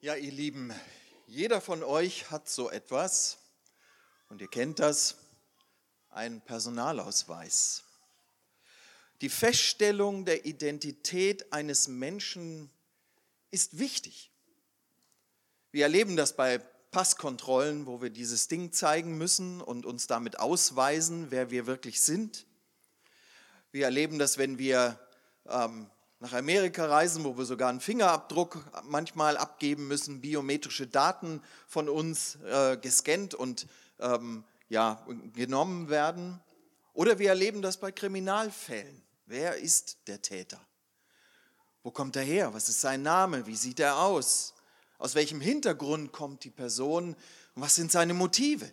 Ja, 0.00 0.14
ihr 0.14 0.30
Lieben, 0.30 0.72
jeder 1.26 1.60
von 1.60 1.82
euch 1.82 2.30
hat 2.30 2.48
so 2.48 2.70
etwas 2.70 3.36
und 4.28 4.40
ihr 4.40 4.46
kennt 4.46 4.78
das, 4.78 5.16
einen 6.10 6.40
Personalausweis. 6.40 7.82
Die 9.22 9.28
Feststellung 9.28 10.24
der 10.24 10.46
Identität 10.46 11.52
eines 11.52 11.88
Menschen 11.88 12.70
ist 13.50 13.80
wichtig. 13.80 14.30
Wir 15.72 15.82
erleben 15.82 16.14
das 16.14 16.36
bei 16.36 16.58
Passkontrollen, 16.92 17.86
wo 17.86 18.00
wir 18.00 18.10
dieses 18.10 18.46
Ding 18.46 18.70
zeigen 18.70 19.18
müssen 19.18 19.60
und 19.60 19.84
uns 19.84 20.06
damit 20.06 20.38
ausweisen, 20.38 21.32
wer 21.32 21.50
wir 21.50 21.66
wirklich 21.66 22.00
sind. 22.00 22.46
Wir 23.72 23.86
erleben 23.86 24.20
das, 24.20 24.38
wenn 24.38 24.58
wir 24.58 24.96
ähm, 25.46 25.90
nach 26.20 26.32
Amerika 26.32 26.86
reisen, 26.86 27.24
wo 27.24 27.36
wir 27.38 27.44
sogar 27.44 27.68
einen 27.68 27.80
Fingerabdruck 27.80 28.64
manchmal 28.84 29.36
abgeben 29.36 29.86
müssen, 29.86 30.20
biometrische 30.20 30.86
Daten 30.86 31.42
von 31.66 31.88
uns 31.88 32.36
äh, 32.44 32.76
gescannt 32.76 33.34
und 33.34 33.66
ähm, 34.00 34.44
ja, 34.68 35.06
genommen 35.34 35.88
werden. 35.88 36.40
Oder 36.92 37.18
wir 37.18 37.28
erleben 37.28 37.62
das 37.62 37.76
bei 37.76 37.92
Kriminalfällen. 37.92 39.02
Wer 39.26 39.56
ist 39.56 39.98
der 40.08 40.20
Täter? 40.20 40.60
Wo 41.82 41.92
kommt 41.92 42.16
er 42.16 42.22
her? 42.22 42.52
Was 42.52 42.68
ist 42.68 42.80
sein 42.80 43.02
Name? 43.02 43.46
Wie 43.46 43.56
sieht 43.56 43.78
er 43.78 43.98
aus? 43.98 44.54
Aus 44.98 45.14
welchem 45.14 45.40
Hintergrund 45.40 46.12
kommt 46.12 46.42
die 46.42 46.50
Person? 46.50 47.14
Und 47.54 47.62
was 47.62 47.76
sind 47.76 47.92
seine 47.92 48.14
Motive? 48.14 48.70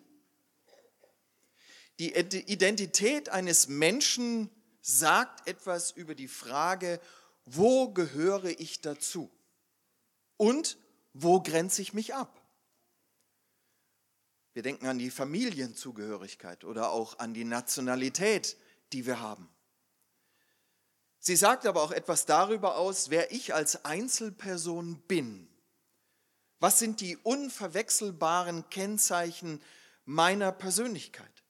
Die 2.00 2.16
Identität 2.16 3.30
eines 3.30 3.68
Menschen 3.68 4.50
sagt 4.82 5.48
etwas 5.48 5.92
über 5.92 6.16
die 6.16 6.28
Frage, 6.28 7.00
wo 7.46 7.90
gehöre 7.90 8.60
ich 8.60 8.82
dazu? 8.82 9.32
Und 10.38 10.78
wo 11.14 11.42
grenze 11.42 11.82
ich 11.82 11.94
mich 11.94 12.14
ab? 12.14 12.42
Wir 14.54 14.64
denken 14.64 14.88
an 14.88 14.98
die 14.98 15.10
Familienzugehörigkeit 15.10 16.64
oder 16.64 16.92
auch 16.92 17.20
an 17.20 17.34
die 17.34 17.44
Nationalität, 17.44 18.58
die 18.94 19.06
wir 19.06 19.20
haben. 19.20 19.50
Sie 21.20 21.36
sagt 21.36 21.66
aber 21.66 21.82
auch 21.82 21.92
etwas 21.92 22.26
darüber 22.26 22.78
aus, 22.78 23.10
wer 23.10 23.32
ich 23.32 23.54
als 23.54 23.84
Einzelperson 23.84 25.02
bin. 25.08 25.50
Was 26.60 26.80
sind 26.80 27.02
die 27.02 27.18
unverwechselbaren 27.18 28.70
Kennzeichen 28.70 29.62
meiner 30.06 30.52
Persönlichkeit? 30.52 31.44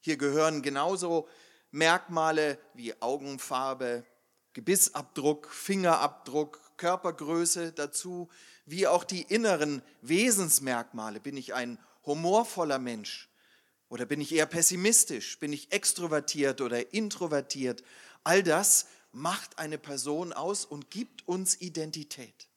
Hier 0.00 0.16
gehören 0.16 0.62
genauso 0.62 1.28
Merkmale 1.70 2.58
wie 2.74 3.00
Augenfarbe, 3.00 4.04
Gebissabdruck, 4.52 5.48
Fingerabdruck, 5.48 6.60
Körpergröße 6.76 7.72
dazu, 7.72 8.28
wie 8.66 8.86
auch 8.86 9.04
die 9.04 9.22
inneren 9.22 9.82
Wesensmerkmale. 10.02 11.20
Bin 11.20 11.36
ich 11.36 11.54
ein 11.54 11.78
humorvoller 12.04 12.78
Mensch 12.78 13.28
oder 13.88 14.06
bin 14.06 14.20
ich 14.20 14.32
eher 14.32 14.46
pessimistisch? 14.46 15.38
Bin 15.38 15.52
ich 15.52 15.72
extrovertiert 15.72 16.60
oder 16.60 16.92
introvertiert? 16.92 17.84
All 18.24 18.42
das 18.42 18.86
macht 19.12 19.58
eine 19.58 19.78
Person 19.78 20.32
aus 20.32 20.64
und 20.64 20.90
gibt 20.90 21.26
uns 21.28 21.60
Identität. 21.60 22.48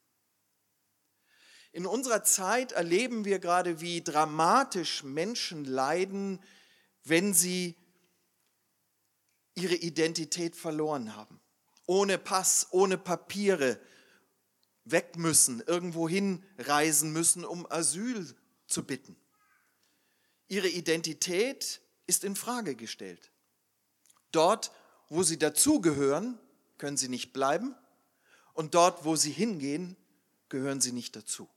In 1.72 1.86
unserer 1.86 2.24
Zeit 2.24 2.72
erleben 2.72 3.26
wir 3.26 3.40
gerade, 3.40 3.82
wie 3.82 4.04
dramatisch 4.04 5.04
Menschen 5.04 5.66
leiden, 5.66 6.40
wenn 7.04 7.34
sie 7.34 7.76
ihre 9.56 9.76
Identität 9.76 10.56
verloren 10.56 11.16
haben 11.16 11.43
ohne 11.86 12.18
Pass, 12.18 12.68
ohne 12.72 12.98
Papiere 12.98 13.80
weg 14.86 15.18
müssen, 15.18 15.62
irgendwo 15.62 16.10
hinreisen 16.10 17.14
müssen, 17.14 17.46
um 17.46 17.66
Asyl 17.70 18.36
zu 18.68 18.84
bitten. 18.84 19.16
Ihre 20.48 20.68
Identität 20.68 21.82
ist 22.06 22.24
in 22.24 22.36
Frage 22.36 22.76
gestellt. 22.76 23.32
Dort, 24.32 24.72
wo 25.10 25.24
sie 25.24 25.38
dazugehören, 25.38 26.40
können 26.78 26.98
sie 26.98 27.10
nicht 27.10 27.34
bleiben 27.34 27.76
und 28.54 28.76
dort, 28.76 29.06
wo 29.06 29.16
sie 29.16 29.32
hingehen, 29.32 29.96
gehören 30.50 30.82
sie 30.82 30.92
nicht 30.92 31.16
dazu. 31.16 31.50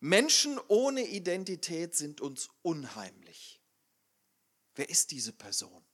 Menschen 0.00 0.60
ohne 0.68 1.06
Identität 1.06 1.96
sind 1.96 2.20
uns 2.20 2.50
unheimlich. 2.62 3.60
Wer 4.76 4.88
ist 4.88 5.10
diese 5.10 5.32
Person? 5.32 5.84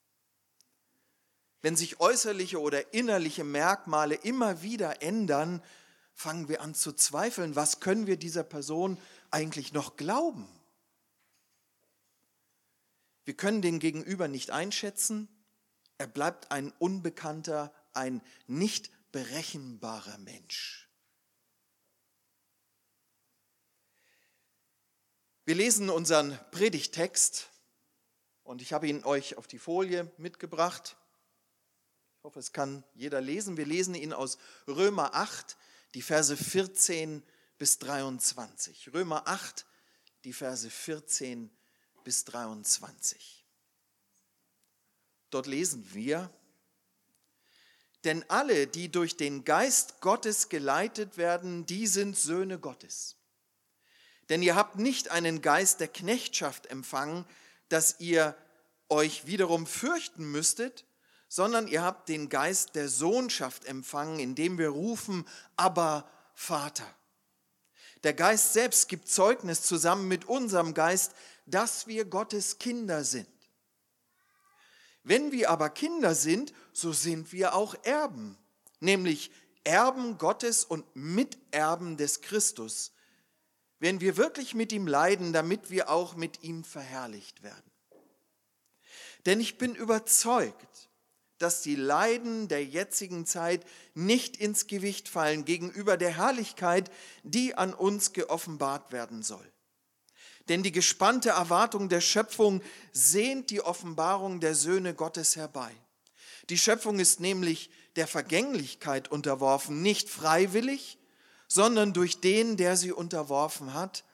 Wenn 1.64 1.76
sich 1.76 1.98
äußerliche 1.98 2.60
oder 2.60 2.92
innerliche 2.92 3.42
Merkmale 3.42 4.16
immer 4.16 4.60
wieder 4.60 5.00
ändern, 5.00 5.62
fangen 6.12 6.46
wir 6.50 6.60
an 6.60 6.74
zu 6.74 6.92
zweifeln, 6.92 7.56
was 7.56 7.80
können 7.80 8.06
wir 8.06 8.18
dieser 8.18 8.44
Person 8.44 8.98
eigentlich 9.30 9.72
noch 9.72 9.96
glauben? 9.96 10.46
Wir 13.24 13.32
können 13.32 13.62
den 13.62 13.78
Gegenüber 13.78 14.28
nicht 14.28 14.50
einschätzen. 14.50 15.26
Er 15.96 16.06
bleibt 16.06 16.50
ein 16.50 16.70
unbekannter, 16.80 17.72
ein 17.94 18.20
nicht 18.46 18.90
berechenbarer 19.10 20.18
Mensch. 20.18 20.90
Wir 25.46 25.54
lesen 25.54 25.88
unseren 25.88 26.38
Predigtext 26.50 27.48
und 28.42 28.60
ich 28.60 28.74
habe 28.74 28.86
ihn 28.86 29.02
euch 29.04 29.38
auf 29.38 29.46
die 29.46 29.58
Folie 29.58 30.12
mitgebracht. 30.18 30.98
Ich 32.24 32.26
hoffe, 32.26 32.38
es 32.38 32.52
kann 32.52 32.82
jeder 32.94 33.20
lesen. 33.20 33.58
Wir 33.58 33.66
lesen 33.66 33.94
ihn 33.94 34.14
aus 34.14 34.38
Römer 34.66 35.14
8, 35.14 35.58
die 35.92 36.00
Verse 36.00 36.34
14 36.34 37.22
bis 37.58 37.78
23. 37.80 38.94
Römer 38.94 39.28
8, 39.28 39.66
die 40.24 40.32
Verse 40.32 40.70
14 40.70 41.50
bis 42.02 42.24
23. 42.24 43.44
Dort 45.28 45.46
lesen 45.46 45.86
wir, 45.92 46.30
denn 48.04 48.24
alle, 48.30 48.68
die 48.68 48.90
durch 48.90 49.18
den 49.18 49.44
Geist 49.44 50.00
Gottes 50.00 50.48
geleitet 50.48 51.18
werden, 51.18 51.66
die 51.66 51.86
sind 51.86 52.16
Söhne 52.16 52.58
Gottes. 52.58 53.16
Denn 54.30 54.42
ihr 54.42 54.54
habt 54.54 54.76
nicht 54.76 55.10
einen 55.10 55.42
Geist 55.42 55.80
der 55.80 55.88
Knechtschaft 55.88 56.68
empfangen, 56.68 57.26
dass 57.68 58.00
ihr 58.00 58.34
euch 58.88 59.26
wiederum 59.26 59.66
fürchten 59.66 60.32
müsstet, 60.32 60.86
sondern 61.34 61.66
ihr 61.66 61.82
habt 61.82 62.08
den 62.08 62.28
Geist 62.28 62.76
der 62.76 62.88
Sohnschaft 62.88 63.64
empfangen, 63.64 64.20
indem 64.20 64.56
wir 64.56 64.68
rufen, 64.68 65.26
aber 65.56 66.08
Vater. 66.32 66.86
Der 68.04 68.14
Geist 68.14 68.52
selbst 68.52 68.88
gibt 68.88 69.08
Zeugnis 69.08 69.62
zusammen 69.62 70.06
mit 70.06 70.26
unserem 70.26 70.74
Geist, 70.74 71.10
dass 71.44 71.88
wir 71.88 72.04
Gottes 72.04 72.60
Kinder 72.60 73.02
sind. 73.02 73.26
Wenn 75.02 75.32
wir 75.32 75.50
aber 75.50 75.70
Kinder 75.70 76.14
sind, 76.14 76.54
so 76.72 76.92
sind 76.92 77.32
wir 77.32 77.56
auch 77.56 77.74
Erben, 77.82 78.38
nämlich 78.78 79.32
Erben 79.64 80.18
Gottes 80.18 80.64
und 80.64 80.84
Miterben 80.94 81.96
des 81.96 82.20
Christus, 82.20 82.92
wenn 83.80 84.00
wir 84.00 84.16
wirklich 84.16 84.54
mit 84.54 84.70
ihm 84.72 84.86
leiden, 84.86 85.32
damit 85.32 85.68
wir 85.70 85.90
auch 85.90 86.14
mit 86.14 86.44
ihm 86.44 86.62
verherrlicht 86.62 87.42
werden. 87.42 87.72
Denn 89.26 89.40
ich 89.40 89.58
bin 89.58 89.74
überzeugt, 89.74 90.73
dass 91.38 91.62
die 91.62 91.74
Leiden 91.74 92.48
der 92.48 92.64
jetzigen 92.64 93.26
Zeit 93.26 93.64
nicht 93.94 94.36
ins 94.36 94.66
Gewicht 94.66 95.08
fallen 95.08 95.44
gegenüber 95.44 95.96
der 95.96 96.16
Herrlichkeit, 96.16 96.90
die 97.22 97.54
an 97.54 97.74
uns 97.74 98.12
geoffenbart 98.12 98.92
werden 98.92 99.22
soll. 99.22 99.50
Denn 100.48 100.62
die 100.62 100.72
gespannte 100.72 101.30
Erwartung 101.30 101.88
der 101.88 102.00
Schöpfung 102.00 102.62
sehnt 102.92 103.50
die 103.50 103.62
Offenbarung 103.62 104.40
der 104.40 104.54
Söhne 104.54 104.94
Gottes 104.94 105.36
herbei. 105.36 105.72
Die 106.50 106.58
Schöpfung 106.58 106.98
ist 106.98 107.20
nämlich 107.20 107.70
der 107.96 108.06
Vergänglichkeit 108.06 109.08
unterworfen, 109.08 109.82
nicht 109.82 110.10
freiwillig, 110.10 110.98
sondern 111.48 111.92
durch 111.92 112.20
den, 112.20 112.56
der 112.56 112.76
sie 112.76 112.92
unterworfen 112.92 113.72
hat, 113.72 114.04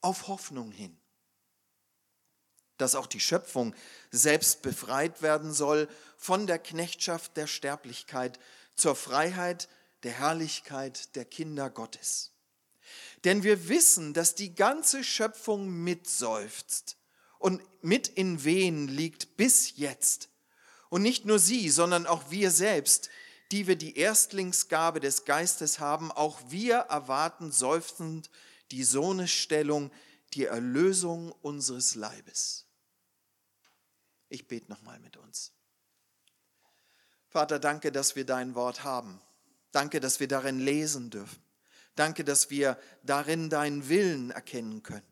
auf 0.00 0.28
Hoffnung 0.28 0.70
hin 0.70 0.96
dass 2.78 2.94
auch 2.94 3.06
die 3.06 3.20
Schöpfung 3.20 3.74
selbst 4.10 4.62
befreit 4.62 5.22
werden 5.22 5.52
soll 5.52 5.88
von 6.16 6.46
der 6.46 6.58
Knechtschaft 6.58 7.36
der 7.36 7.46
Sterblichkeit 7.46 8.38
zur 8.74 8.94
Freiheit 8.94 9.68
der 10.02 10.12
Herrlichkeit 10.12 11.14
der 11.14 11.24
Kinder 11.24 11.70
Gottes. 11.70 12.32
Denn 13.24 13.42
wir 13.42 13.68
wissen, 13.68 14.14
dass 14.14 14.34
die 14.34 14.54
ganze 14.54 15.04
Schöpfung 15.04 15.68
mitseufzt 15.68 16.96
und 17.38 17.62
mit 17.82 18.08
in 18.08 18.44
Wehen 18.44 18.88
liegt 18.88 19.36
bis 19.36 19.76
jetzt. 19.76 20.28
Und 20.88 21.02
nicht 21.02 21.24
nur 21.24 21.38
sie, 21.38 21.70
sondern 21.70 22.06
auch 22.06 22.30
wir 22.30 22.50
selbst, 22.50 23.08
die 23.50 23.66
wir 23.66 23.76
die 23.76 23.96
Erstlingsgabe 23.96 25.00
des 25.00 25.24
Geistes 25.24 25.78
haben, 25.78 26.10
auch 26.10 26.40
wir 26.48 26.76
erwarten 26.76 27.52
seufzend 27.52 28.30
die 28.70 28.84
Sohnesstellung, 28.84 29.90
die 30.34 30.46
Erlösung 30.46 31.32
unseres 31.32 31.94
Leibes. 31.94 32.66
Ich 34.28 34.48
bete 34.48 34.70
nochmal 34.70 34.98
mit 35.00 35.16
uns. 35.16 35.52
Vater, 37.28 37.58
danke, 37.58 37.92
dass 37.92 38.16
wir 38.16 38.24
dein 38.24 38.54
Wort 38.54 38.84
haben. 38.84 39.20
Danke, 39.72 40.00
dass 40.00 40.20
wir 40.20 40.28
darin 40.28 40.58
lesen 40.58 41.10
dürfen. 41.10 41.42
Danke, 41.94 42.24
dass 42.24 42.50
wir 42.50 42.78
darin 43.02 43.50
deinen 43.50 43.88
Willen 43.88 44.30
erkennen 44.30 44.82
können. 44.82 45.06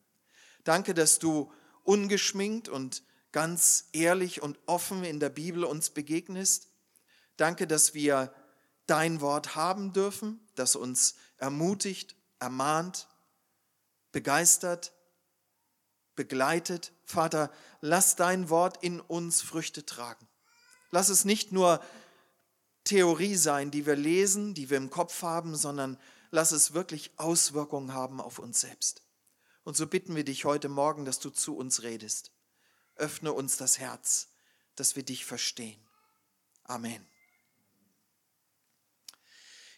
Danke, 0.65 0.95
dass 0.95 1.19
du 1.19 1.53
ungeschminkt 1.85 2.69
und 2.69 3.03
ganz 3.33 3.89
ehrlich 3.93 4.43
und 4.43 4.59
offen 4.67 5.05
in 5.05 5.21
der 5.21 5.31
Bibel 5.31 5.65
uns 5.65 5.91
begegnest. 5.91 6.69
Danke, 7.37 7.67
dass 7.67 7.95
wir 7.95 8.35
dein 8.87 9.21
Wort 9.21 9.55
haben 9.55 9.93
dürfen, 9.93 10.41
das 10.55 10.77
uns 10.77 11.15
ermutigt, 11.39 12.17
ermahnt, 12.39 13.09
begeistert, 14.13 14.93
begleitet. 16.17 16.93
Vater, 17.05 17.51
lass 17.81 18.17
dein 18.17 18.51
Wort 18.51 18.83
in 18.83 19.01
uns 19.01 19.43
Früchte 19.43 19.87
tragen. 19.87 20.29
Lass 20.91 21.09
es 21.09 21.25
nicht 21.25 21.53
nur 21.53 21.83
Theorie 22.85 23.37
sein, 23.37 23.71
die 23.71 23.87
wir 23.87 23.97
lesen, 23.97 24.55
die 24.55 24.71
wir 24.71 24.77
im 24.77 24.91
Kopf 24.91 25.23
haben, 25.23 25.55
sondern 25.55 25.99
lass 26.31 26.53
es 26.53 26.75
wirklich 26.75 27.13
Auswirkungen 27.17 27.95
haben 27.95 28.21
auf 28.21 28.39
uns 28.39 28.61
selbst. 28.61 29.03
Und 29.65 29.77
so 29.77 29.87
bitten 29.87 30.17
wir 30.17 30.25
dich 30.25 30.45
heute 30.45 30.69
Morgen, 30.69 31.05
dass 31.05 31.19
du 31.19 31.31
zu 31.31 31.57
uns 31.57 31.83
redest. 31.83 32.33
Öffne 32.97 33.33
uns 33.33 33.57
das 33.57 33.79
Herz, 33.79 34.29
dass 34.75 34.97
wir 34.97 35.03
dich 35.03 35.25
verstehen. 35.25 35.81
Amen. 36.65 37.07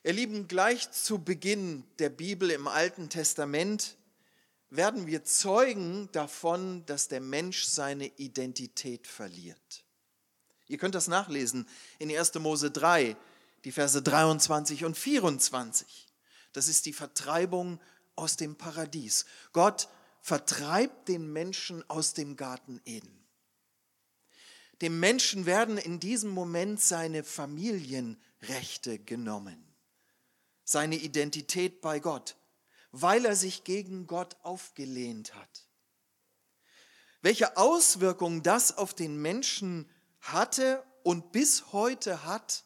Ihr 0.05 0.13
Lieben, 0.13 0.49
gleich 0.49 0.91
zu 0.91 1.23
Beginn 1.23 1.85
der 1.99 2.09
Bibel 2.09 2.51
im 2.51 2.67
Alten 2.67 3.09
Testament 3.09 3.97
werden 4.77 5.07
wir 5.07 5.23
Zeugen 5.25 6.11
davon, 6.13 6.85
dass 6.87 7.09
der 7.09 7.21
Mensch 7.21 7.65
seine 7.65 8.07
Identität 8.17 9.07
verliert. 9.07 9.85
Ihr 10.67 10.79
könnt 10.79 10.95
das 10.95 11.09
nachlesen 11.09 11.69
in 11.99 12.11
1. 12.11 12.35
Mose 12.37 12.71
3, 12.71 13.17
die 13.65 13.73
Verse 13.73 14.01
23 14.01 14.85
und 14.85 14.97
24. 14.97 16.09
Das 16.55 16.69
ist 16.69 16.87
die 16.87 16.95
Vertreibung 16.95 17.81
aus 18.17 18.37
dem 18.37 18.57
Paradies. 18.57 19.27
Gott 19.53 19.89
vertreibt 20.23 21.09
den 21.09 21.31
Menschen 21.33 21.89
aus 21.91 22.15
dem 22.15 22.37
Garten 22.37 22.81
Eden. 22.87 23.23
Dem 24.81 24.99
Menschen 24.99 25.45
werden 25.47 25.77
in 25.77 26.01
diesem 26.01 26.31
Moment 26.31 26.81
seine 26.81 27.25
Familienrechte 27.25 28.99
genommen, 28.99 29.63
seine 30.65 30.97
Identität 30.97 31.81
bei 31.83 32.01
Gott, 32.01 32.37
weil 32.93 33.25
er 33.25 33.37
sich 33.37 33.65
gegen 33.65 34.07
Gott 34.07 34.37
aufgelehnt 34.43 35.35
hat. 35.35 35.67
Welche 37.23 37.57
Auswirkungen 37.57 38.43
das 38.43 38.77
auf 38.77 38.95
den 38.95 39.21
Menschen 39.21 39.89
hatte 40.21 40.85
und 41.03 41.33
bis 41.33 41.73
heute 41.73 42.25
hat, 42.25 42.65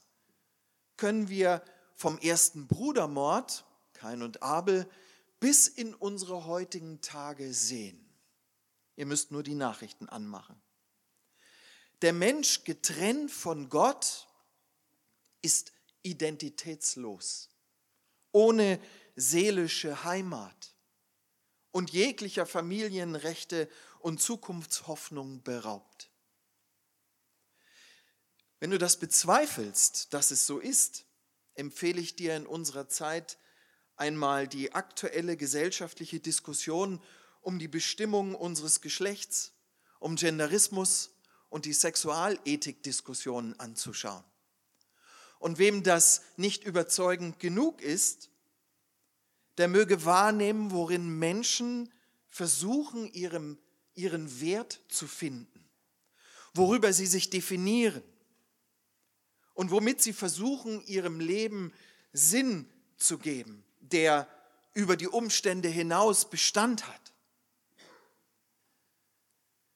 können 0.96 1.28
wir 1.28 1.62
vom 1.94 2.19
ersten 2.19 2.67
Brudermord 2.67 3.64
Kain 3.96 4.23
und 4.23 4.43
Abel, 4.43 4.88
bis 5.40 5.69
in 5.69 5.94
unsere 5.94 6.46
heutigen 6.46 7.00
Tage 7.00 7.52
sehen. 7.52 8.02
Ihr 8.94 9.06
müsst 9.06 9.31
nur 9.31 9.43
die 9.43 9.55
Nachrichten 9.55 10.08
anmachen. 10.08 10.61
Der 12.02 12.12
Mensch 12.12 12.64
getrennt 12.64 13.31
von 13.31 13.69
Gott 13.69 14.29
ist 15.43 15.72
identitätslos, 16.02 17.49
ohne 18.32 18.81
seelische 19.16 20.04
Heimat 20.04 20.74
und 21.72 21.90
jeglicher 21.90 22.46
Familienrechte 22.46 23.68
und 24.00 24.20
Zukunftshoffnung 24.20 25.42
beraubt. 25.42 26.10
Wenn 28.60 28.70
du 28.70 28.78
das 28.78 28.98
bezweifelst, 28.98 30.14
dass 30.14 30.30
es 30.30 30.46
so 30.46 30.58
ist, 30.58 31.04
empfehle 31.54 32.00
ich 32.00 32.16
dir 32.16 32.36
in 32.36 32.46
unserer 32.46 32.88
Zeit 32.88 33.38
einmal 33.96 34.46
die 34.46 34.72
aktuelle 34.72 35.36
gesellschaftliche 35.36 36.20
Diskussion 36.20 37.02
um 37.40 37.58
die 37.58 37.69
Bestimmung 37.69 38.34
unseres 38.34 38.80
Geschlechts, 38.80 39.52
um 39.98 40.16
Genderismus 40.16 41.10
und 41.48 41.64
die 41.64 41.72
Sexualethik-Diskussionen 41.72 43.58
anzuschauen. 43.58 44.24
Und 45.38 45.58
wem 45.58 45.82
das 45.82 46.22
nicht 46.36 46.64
überzeugend 46.64 47.38
genug 47.38 47.82
ist, 47.82 48.30
der 49.58 49.69
möge 49.69 50.05
wahrnehmen, 50.05 50.70
worin 50.70 51.19
Menschen 51.19 51.93
versuchen, 52.29 53.12
ihrem, 53.12 53.58
ihren 53.94 54.41
Wert 54.41 54.81
zu 54.88 55.06
finden, 55.06 55.69
worüber 56.55 56.93
sie 56.93 57.06
sich 57.06 57.31
definieren 57.31 58.03
und 59.55 59.70
womit 59.70 60.03
sie 60.03 60.12
versuchen, 60.12 60.85
ihrem 60.87 61.20
Leben 61.20 61.73
Sinn 62.12 62.69
zu 62.97 63.19
geben 63.19 63.67
der 63.93 64.29
über 64.75 64.97
die 64.97 65.08
Umstände 65.08 65.69
hinaus 65.69 66.29
Bestand 66.29 66.87
hat. 66.87 67.14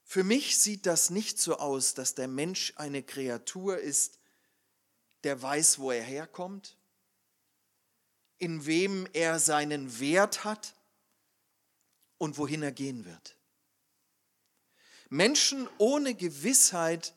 Für 0.04 0.24
mich 0.24 0.58
sieht 0.58 0.86
das 0.86 1.10
nicht 1.10 1.38
so 1.38 1.56
aus, 1.58 1.94
dass 1.94 2.14
der 2.14 2.28
Mensch 2.28 2.72
eine 2.76 3.02
Kreatur 3.02 3.78
ist, 3.78 4.18
der 5.22 5.40
weiß, 5.40 5.78
wo 5.78 5.92
er 5.92 6.02
herkommt, 6.02 6.76
in 8.40 8.66
wem 8.66 9.06
er 9.12 9.38
seinen 9.38 10.00
Wert 10.00 10.44
hat 10.44 10.74
und 12.18 12.38
wohin 12.38 12.62
er 12.62 12.72
gehen 12.72 13.04
wird. 13.04 13.36
Menschen 15.10 15.68
ohne 15.78 16.14
Gewissheit 16.14 17.14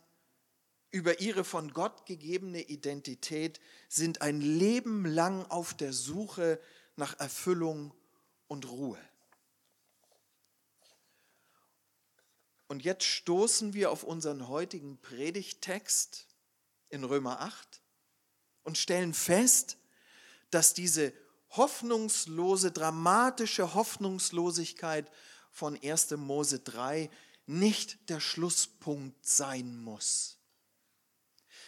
über 0.91 1.19
ihre 1.19 1.43
von 1.43 1.73
Gott 1.73 2.05
gegebene 2.05 2.61
Identität 2.61 3.59
sind 3.89 4.21
ein 4.21 4.41
Leben 4.41 5.05
lang 5.05 5.45
auf 5.45 5.73
der 5.73 5.93
Suche 5.93 6.59
nach 6.95 7.19
Erfüllung 7.19 7.93
und 8.47 8.69
Ruhe. 8.69 8.99
Und 12.67 12.83
jetzt 12.83 13.05
stoßen 13.05 13.73
wir 13.73 13.91
auf 13.91 14.03
unseren 14.03 14.47
heutigen 14.47 14.97
Predigttext 14.97 16.27
in 16.89 17.03
Römer 17.03 17.41
8 17.41 17.81
und 18.63 18.77
stellen 18.77 19.13
fest, 19.13 19.77
dass 20.53 20.73
diese 20.73 21.13
hoffnungslose, 21.51 22.71
dramatische 22.71 23.73
Hoffnungslosigkeit 23.73 25.09
von 25.51 25.79
1. 25.81 26.11
Mose 26.11 26.59
3 26.59 27.09
nicht 27.45 28.09
der 28.09 28.19
Schlusspunkt 28.19 29.25
sein 29.25 29.77
muss. 29.77 30.38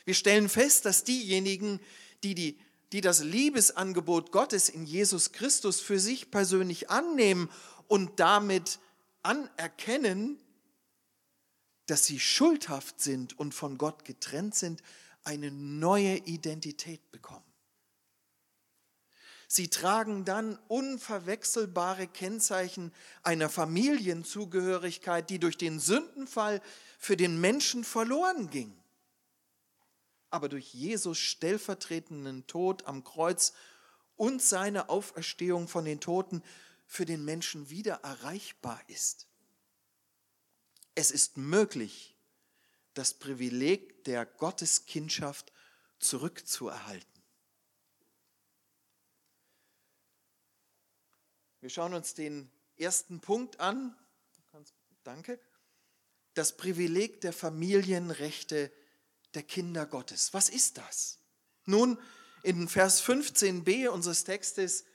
Wir 0.06 0.14
stellen 0.14 0.50
fest, 0.50 0.86
dass 0.86 1.04
diejenigen, 1.04 1.80
die 2.24 2.36
die 2.36 2.60
die 2.92 3.02
das 3.02 3.24
Liebesangebot 3.24 4.32
Gottes 4.32 4.70
in 4.70 4.86
Jesus 4.86 5.32
Christus 5.32 5.82
für 5.82 6.00
sich 6.00 6.32
persönlich 6.32 6.90
annehmen 6.90 7.50
und 7.88 8.20
damit 8.20 8.80
anerkennen, 9.22 10.40
dass 11.88 12.06
sie 12.06 12.20
schuldhaft 12.20 13.00
sind 13.00 13.38
und 13.38 13.54
von 13.54 13.78
Gott 13.78 14.06
getrennt 14.06 14.56
sind, 14.56 14.82
eine 15.24 15.52
neue 15.52 16.18
Identität 16.18 17.12
bekommen. 17.12 17.45
Sie 19.48 19.70
tragen 19.70 20.26
dann 20.26 20.58
unverwechselbare 20.68 22.08
Kennzeichen 22.08 22.92
einer 23.24 23.50
Familienzugehörigkeit, 23.50 25.30
die 25.30 25.40
durch 25.40 25.58
den 25.58 25.80
Sündenfall 25.80 26.62
für 26.98 27.18
den 27.18 27.40
Menschen 27.40 27.84
verloren 27.84 28.50
ging 28.50 28.76
aber 30.36 30.50
durch 30.50 30.74
Jesus 30.74 31.18
stellvertretenden 31.18 32.46
Tod 32.46 32.88
am 32.88 33.06
Kreuz 33.06 33.54
und 34.18 34.42
seine 34.42 34.90
Auferstehung 34.90 35.70
von 35.70 35.86
den 35.86 36.02
Toten 36.02 36.44
für 36.86 37.06
den 37.06 37.24
Menschen 37.24 37.70
wieder 37.70 38.02
erreichbar 38.04 38.82
ist. 38.88 39.28
Es 40.94 41.10
ist 41.10 41.38
möglich, 41.38 42.18
das 42.96 43.14
Privileg 43.14 44.04
der 44.04 44.26
Gotteskindschaft 44.26 45.54
zurückzuerhalten. 46.00 47.15
Wir 51.66 51.72
schauen 51.72 51.96
uns 51.96 52.14
den 52.14 52.48
ersten 52.78 53.22
Punkt 53.22 53.60
an. 53.60 53.96
Danke. 55.04 55.40
Das 56.36 56.58
Privileg 56.58 57.22
der 57.22 57.34
Familienrechte 57.34 58.72
der 59.34 59.42
Kinder 59.42 59.88
Gottes. 59.88 60.32
Was 60.36 60.50
ist 60.50 60.78
das? 60.78 61.18
Nun, 61.66 61.98
in 62.44 62.68
Vers 62.68 63.02
15b 63.04 63.88
unseres 63.88 64.26
Textes 64.26 64.86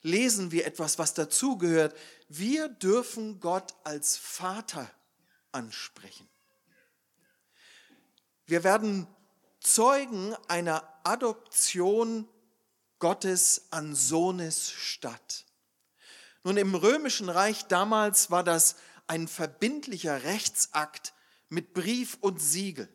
lesen 0.00 0.50
wir 0.50 0.66
etwas, 0.66 0.98
was 0.98 1.14
dazugehört. 1.14 1.96
Wir 2.26 2.68
dürfen 2.68 3.38
Gott 3.38 3.72
als 3.84 4.16
Vater 4.16 4.90
ansprechen. 5.52 6.28
Wir 8.46 8.64
werden 8.64 9.06
Zeugen 9.60 10.34
einer 10.48 10.82
Adoption 11.04 12.28
Gottes 12.98 13.68
an 13.70 13.94
Sohnes 13.94 14.68
statt. 14.68 15.46
Nun, 16.44 16.56
im 16.56 16.74
römischen 16.74 17.28
Reich 17.28 17.66
damals 17.66 18.30
war 18.30 18.42
das 18.42 18.76
ein 19.06 19.28
verbindlicher 19.28 20.24
Rechtsakt 20.24 21.14
mit 21.48 21.72
Brief 21.74 22.16
und 22.20 22.40
Siegel. 22.40 22.88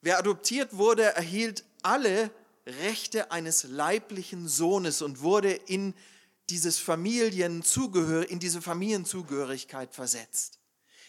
Wer 0.00 0.18
adoptiert 0.18 0.76
wurde, 0.76 1.04
erhielt 1.04 1.64
alle 1.82 2.30
Rechte 2.66 3.30
eines 3.32 3.64
leiblichen 3.64 4.46
Sohnes 4.46 5.02
und 5.02 5.20
wurde 5.20 5.52
in 5.52 5.94
dieses 6.50 6.78
Familienzugehör, 6.78 8.28
in 8.28 8.38
diese 8.38 8.62
Familienzugehörigkeit 8.62 9.94
versetzt. 9.94 10.58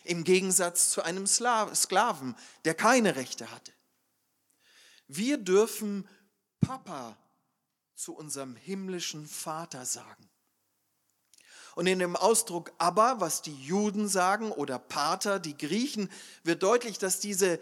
Im 0.04 0.24
Gegensatz 0.24 0.92
zu 0.92 1.02
einem 1.04 1.28
Sklaven, 1.28 2.36
der 2.66 2.74
keine 2.74 3.16
Rechte 3.16 3.52
hatte. 3.52 3.72
Wir 5.08 5.38
dürfen 5.38 6.08
Papa 6.60 7.18
zu 8.04 8.14
unserem 8.14 8.58
himmlischen 8.58 9.26
Vater 9.26 9.86
sagen. 9.86 10.30
Und 11.76 11.88
in 11.88 12.00
dem 12.00 12.18
Ausdruck 12.18 12.74
Abba, 12.78 13.22
was 13.22 13.42
die 13.42 13.56
Juden 13.56 14.10
sagen, 14.10 14.52
oder 14.52 14.78
Pater, 14.78 15.40
die 15.40 15.58
Griechen, 15.58 16.12
wird 16.44 16.64
deutlich, 16.64 17.00
dass 17.00 17.22
diese 17.22 17.62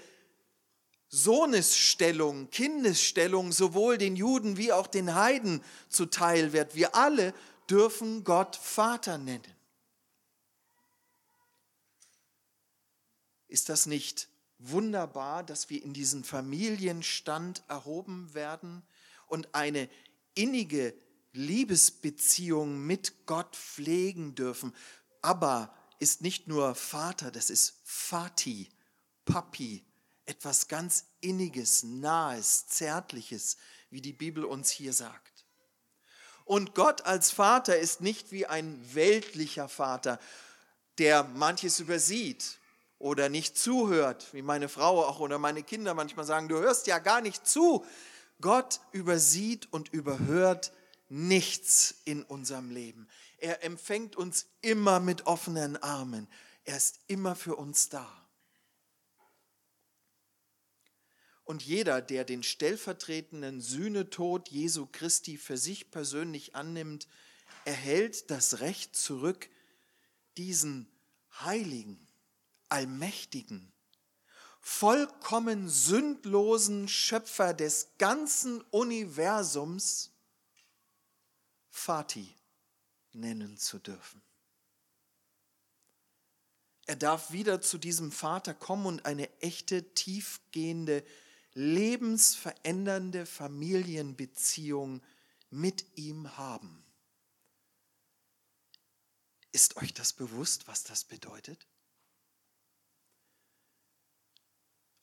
Sohnesstellung, 1.10 2.50
Kindesstellung 2.50 3.52
sowohl 3.52 4.00
den 4.00 4.16
Juden 4.16 4.58
wie 4.58 4.74
auch 4.74 4.88
den 4.88 5.14
Heiden 5.14 5.64
zuteil 5.90 6.54
wird. 6.54 6.74
Wir 6.74 6.96
alle 6.96 7.36
dürfen 7.70 8.24
Gott 8.24 8.56
Vater 8.56 9.20
nennen. 9.20 9.44
Ist 13.48 13.70
das 13.70 13.86
nicht 13.86 14.28
wunderbar, 14.58 15.44
dass 15.44 15.70
wir 15.70 15.84
in 15.84 15.94
diesen 15.94 16.24
Familienstand 16.24 17.64
erhoben 17.68 18.34
werden 18.34 18.82
und 19.28 19.54
eine 19.54 19.88
innige 20.36 20.94
Liebesbeziehung 21.34 22.86
mit 22.86 23.26
Gott 23.26 23.56
pflegen 23.56 24.36
dürfen? 24.36 24.76
Aber 25.22 25.74
ist 26.00 26.22
nicht 26.22 26.48
nur 26.48 26.76
Vater, 26.76 27.32
das 27.32 27.50
ist 27.50 27.76
Vati, 27.86 28.70
Papi, 29.26 29.86
etwas 30.26 30.68
ganz 30.68 31.06
Inniges, 31.20 31.84
Nahes, 31.84 32.68
Zärtliches, 32.68 33.58
wie 33.90 34.02
die 34.02 34.14
Bibel 34.14 34.46
uns 34.46 34.72
hier 34.72 34.94
sagt. 34.94 35.46
Und 36.46 36.74
Gott 36.74 37.06
als 37.06 37.32
Vater 37.32 37.78
ist 37.78 38.02
nicht 38.02 38.32
wie 38.32 38.46
ein 38.46 38.80
weltlicher 38.94 39.70
Vater, 39.70 40.20
der 40.98 41.24
manches 41.24 41.80
übersieht 41.80 42.60
oder 43.00 43.30
nicht 43.30 43.58
zuhört, 43.58 44.34
wie 44.34 44.42
meine 44.42 44.70
Frau 44.70 45.06
auch 45.06 45.20
oder 45.20 45.40
meine 45.40 45.64
Kinder 45.64 45.94
manchmal 45.94 46.26
sagen, 46.26 46.48
du 46.50 46.58
hörst 46.58 46.88
ja 46.88 47.00
gar 47.00 47.22
nicht 47.22 47.48
zu. 47.48 47.86
Gott 48.42 48.82
übersieht 48.92 49.72
und 49.72 49.94
überhört 49.94 50.74
nichts 51.10 51.96
in 52.06 52.24
unserem 52.24 52.72
Leben. 52.72 53.08
Er 53.38 53.64
empfängt 53.64 54.16
uns 54.16 54.48
immer 54.62 55.00
mit 55.00 55.28
offenen 55.28 55.78
Armen. 55.78 56.28
Er 56.64 56.78
ist 56.78 57.00
immer 57.08 57.36
für 57.36 57.56
uns 57.56 57.90
da. 57.90 58.08
Und 61.44 61.64
jeder, 61.64 62.02
der 62.02 62.24
den 62.24 62.44
stellvertretenden 62.44 63.62
Sühnetod 63.62 64.50
Jesu 64.50 64.88
Christi 64.90 65.38
für 65.38 65.58
sich 65.58 65.92
persönlich 65.92 66.56
annimmt, 66.56 67.08
erhält 67.66 68.32
das 68.32 68.60
Recht 68.62 68.96
zurück, 68.96 69.50
diesen 70.38 70.88
heiligen, 71.42 72.08
allmächtigen, 72.70 73.71
vollkommen 74.62 75.68
sündlosen 75.68 76.88
Schöpfer 76.88 77.54
des 77.54 77.90
ganzen 77.98 78.62
Universums 78.70 80.12
Vati 81.70 82.36
nennen 83.14 83.58
zu 83.58 83.80
dürfen. 83.80 84.22
Er 86.86 86.96
darf 86.96 87.32
wieder 87.32 87.62
zu 87.62 87.78
diesem 87.78 88.12
Vater 88.12 88.54
kommen 88.54 88.86
und 88.86 89.06
eine 89.06 89.30
echte, 89.40 89.94
tiefgehende, 89.94 91.04
lebensverändernde 91.54 93.26
Familienbeziehung 93.26 95.02
mit 95.50 95.86
ihm 95.98 96.38
haben. 96.38 96.84
Ist 99.52 99.78
euch 99.78 99.94
das 99.94 100.14
bewusst, 100.14 100.68
was 100.68 100.84
das 100.84 101.04
bedeutet? 101.04 101.68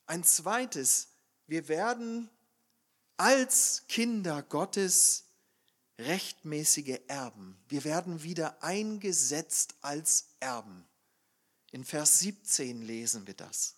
Ein 0.09 0.23
zweites, 0.23 1.09
wir 1.45 1.67
werden 1.67 2.31
als 3.15 3.83
Kinder 3.87 4.41
Gottes 4.41 5.25
rechtmäßige 5.99 7.01
Erben. 7.07 7.55
Wir 7.67 7.83
werden 7.83 8.23
wieder 8.23 8.63
eingesetzt 8.63 9.75
als 9.81 10.29
Erben. 10.39 10.83
In 11.69 11.85
Vers 11.85 12.21
17 12.21 12.81
lesen 12.81 13.27
wir 13.27 13.35
das. 13.35 13.75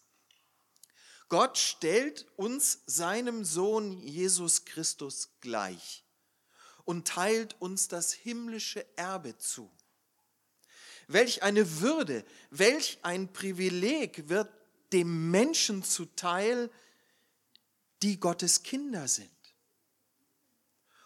Gott 1.28 1.58
stellt 1.58 2.26
uns 2.38 2.80
seinem 2.86 3.44
Sohn 3.44 4.00
Jesus 4.00 4.64
Christus 4.64 5.32
gleich 5.42 6.06
und 6.86 7.10
teilt 7.10 7.60
uns 7.60 7.90
das 7.90 8.14
himmlische 8.14 8.86
Erbe 8.96 9.38
zu. 9.38 9.70
Welch 11.08 11.44
eine 11.44 11.82
Würde, 11.82 12.24
welch 12.52 13.00
ein 13.02 13.34
Privileg 13.34 14.30
wird 14.30 14.50
dem 14.94 15.32
Menschen 15.32 15.84
zuteil, 15.84 16.70
die 18.02 18.20
Gottes 18.20 18.64
Kinder 18.64 19.08
sind. 19.08 19.30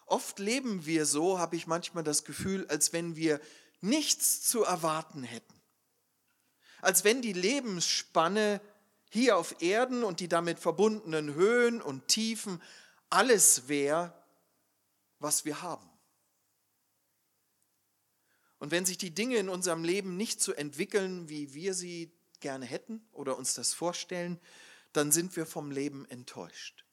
Oft 0.06 0.39
leben 0.39 0.86
wir 0.86 1.06
so, 1.06 1.39
habe 1.39 1.56
ich 1.56 1.68
manchmal 1.68 2.04
das 2.04 2.24
Gefühl, 2.24 2.68
als 2.68 2.94
wenn 2.94 3.15
wir 3.15 3.42
nichts 3.82 4.42
zu 4.44 4.63
erwarten 4.63 5.24
hätten. 5.24 5.54
Als 6.82 7.04
wenn 7.04 7.22
die 7.22 7.34
Lebensspanne 7.34 8.62
hier 9.10 9.38
auf 9.38 9.62
Erden 9.62 10.04
und 10.04 10.20
die 10.20 10.27
damit 10.27 10.60
verbundenen 10.60 11.34
Höhen 11.34 11.82
und 11.82 12.08
Tiefen 12.08 12.62
alles 13.10 13.68
wäre, 13.68 14.13
was 15.20 15.46
wir 15.46 15.62
haben. 15.62 15.89
Und 18.60 18.72
wenn 18.72 18.86
sich 18.86 18.98
die 18.98 19.13
Dinge 19.13 19.38
in 19.38 19.50
unserem 19.50 19.84
Leben 19.84 20.18
nicht 20.18 20.42
so 20.42 20.51
entwickeln, 20.51 21.30
wie 21.30 21.54
wir 21.54 21.74
sie 21.74 22.12
gerne 22.46 22.68
hätten 22.68 23.04
oder 23.12 23.38
uns 23.38 23.56
das 23.56 23.74
vorstellen, 23.74 24.40
dann 24.94 25.12
sind 25.12 25.36
wir 25.36 25.48
vom 25.48 25.72
Leben 25.72 26.06
enttäuscht. 26.12 26.86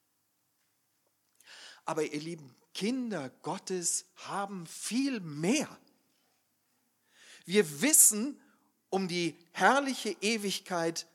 Aber 1.85 2.01
ihr 2.01 2.19
lieben 2.19 2.55
Kinder 2.73 3.29
Gottes 3.43 4.05
haben 4.15 4.65
viel 4.65 5.19
mehr. 5.19 5.69
Wir 7.45 7.83
wissen 7.83 8.41
um 8.89 9.07
die 9.07 9.37
herrliche 9.51 10.17
Ewigkeit 10.21 11.05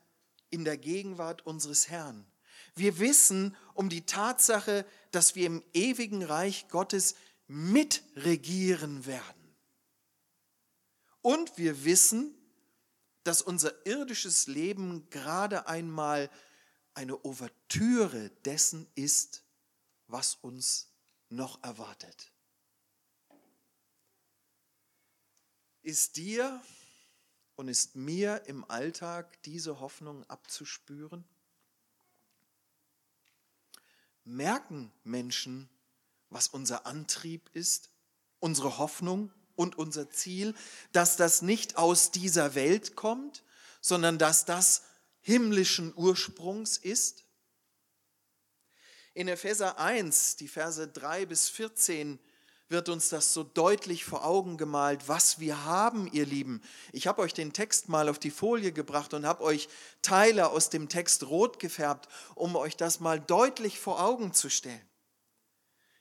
in 0.51 0.63
der 0.63 0.77
Gegenwart 0.77 1.45
unseres 1.45 1.89
Herrn. 1.89 2.25
Wir 2.75 2.97
wissen 2.97 3.57
um 3.73 3.89
die 3.89 4.05
Tatsache, 4.05 4.85
dass 5.11 5.35
wir 5.35 5.47
im 5.47 5.61
ewigen 5.73 6.23
Reich 6.23 6.69
Gottes 6.69 7.15
mitregieren 7.47 9.05
werden. 9.05 9.53
Und 11.21 11.57
wir 11.57 11.83
wissen, 11.83 12.38
dass 13.29 13.43
unser 13.43 13.85
irdisches 13.85 14.47
Leben 14.47 15.07
gerade 15.11 15.67
einmal 15.67 16.31
eine 16.95 17.23
Ouvertüre 17.23 18.31
dessen 18.43 18.87
ist, 18.95 19.43
was 20.07 20.33
uns 20.33 20.91
noch 21.29 21.61
erwartet. 21.61 22.31
Ist 25.83 26.17
dir 26.17 26.59
und 27.55 27.67
ist 27.67 27.95
mir 27.95 28.45
im 28.47 28.65
Alltag 28.67 29.43
diese 29.43 29.79
Hoffnung 29.79 30.27
abzuspüren? 30.27 31.23
Merken 34.23 34.91
Menschen, 35.03 35.69
was 36.31 36.47
unser 36.47 36.87
Antrieb 36.87 37.47
ist, 37.53 37.91
unsere 38.39 38.79
Hoffnung 38.79 39.31
und 39.59 39.77
unser 39.77 40.09
Ziel, 40.09 40.55
dass 40.93 41.17
das 41.17 41.41
nicht 41.41 41.77
aus 41.77 42.11
dieser 42.11 42.55
Welt 42.55 42.95
kommt, 42.95 43.43
sondern 43.81 44.17
dass 44.17 44.45
das 44.45 44.83
himmlischen 45.19 45.93
Ursprungs 45.97 46.77
ist? 46.77 47.25
In 49.13 49.27
Epheser 49.27 49.77
1, 49.77 50.37
die 50.37 50.47
Verse 50.47 50.87
3 50.87 51.25
bis 51.25 51.49
14, 51.49 52.19
wird 52.69 52.87
uns 52.87 53.09
das 53.09 53.33
so 53.33 53.43
deutlich 53.43 54.05
vor 54.05 54.25
Augen 54.25 54.55
gemalt, 54.55 55.09
was 55.09 55.39
wir 55.39 55.65
haben, 55.65 56.09
ihr 56.13 56.25
Lieben. 56.25 56.61
Ich 56.93 57.07
habe 57.07 57.21
euch 57.21 57.33
den 57.33 57.51
Text 57.51 57.89
mal 57.89 58.07
auf 58.07 58.19
die 58.19 58.31
Folie 58.31 58.71
gebracht 58.71 59.13
und 59.13 59.25
habe 59.25 59.43
euch 59.43 59.67
Teile 60.01 60.51
aus 60.51 60.69
dem 60.69 60.87
Text 60.87 61.25
rot 61.27 61.59
gefärbt, 61.59 62.07
um 62.35 62.55
euch 62.55 62.77
das 62.77 63.01
mal 63.01 63.19
deutlich 63.19 63.77
vor 63.77 64.01
Augen 64.01 64.33
zu 64.33 64.49
stellen. 64.49 64.88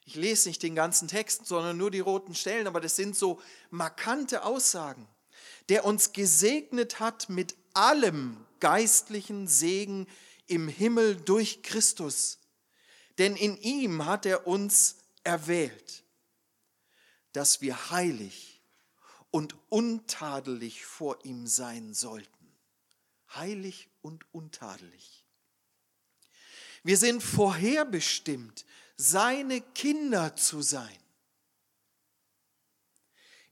Ich 0.08 0.14
lese 0.14 0.48
nicht 0.48 0.62
den 0.62 0.74
ganzen 0.74 1.06
Text, 1.06 1.44
sondern 1.44 1.76
nur 1.76 1.90
die 1.90 2.00
roten 2.00 2.34
Stellen, 2.34 2.66
aber 2.66 2.80
das 2.80 2.96
sind 2.96 3.14
so 3.14 3.42
markante 3.68 4.42
Aussagen. 4.42 5.06
Der 5.68 5.84
uns 5.84 6.14
gesegnet 6.14 6.98
hat 6.98 7.28
mit 7.28 7.54
allem 7.74 8.42
geistlichen 8.58 9.46
Segen 9.48 10.06
im 10.46 10.66
Himmel 10.66 11.16
durch 11.16 11.60
Christus. 11.62 12.38
Denn 13.18 13.36
in 13.36 13.58
ihm 13.58 14.06
hat 14.06 14.24
er 14.24 14.46
uns 14.46 14.96
erwählt, 15.24 16.04
dass 17.34 17.60
wir 17.60 17.90
heilig 17.90 18.62
und 19.30 19.56
untadelig 19.68 20.86
vor 20.86 21.22
ihm 21.26 21.46
sein 21.46 21.92
sollten. 21.92 22.56
Heilig 23.34 23.90
und 24.00 24.24
untadelig. 24.32 25.26
Wir 26.82 26.96
sind 26.96 27.22
vorherbestimmt 27.22 28.64
seine 28.98 29.60
Kinder 29.60 30.36
zu 30.36 30.60
sein. 30.60 30.98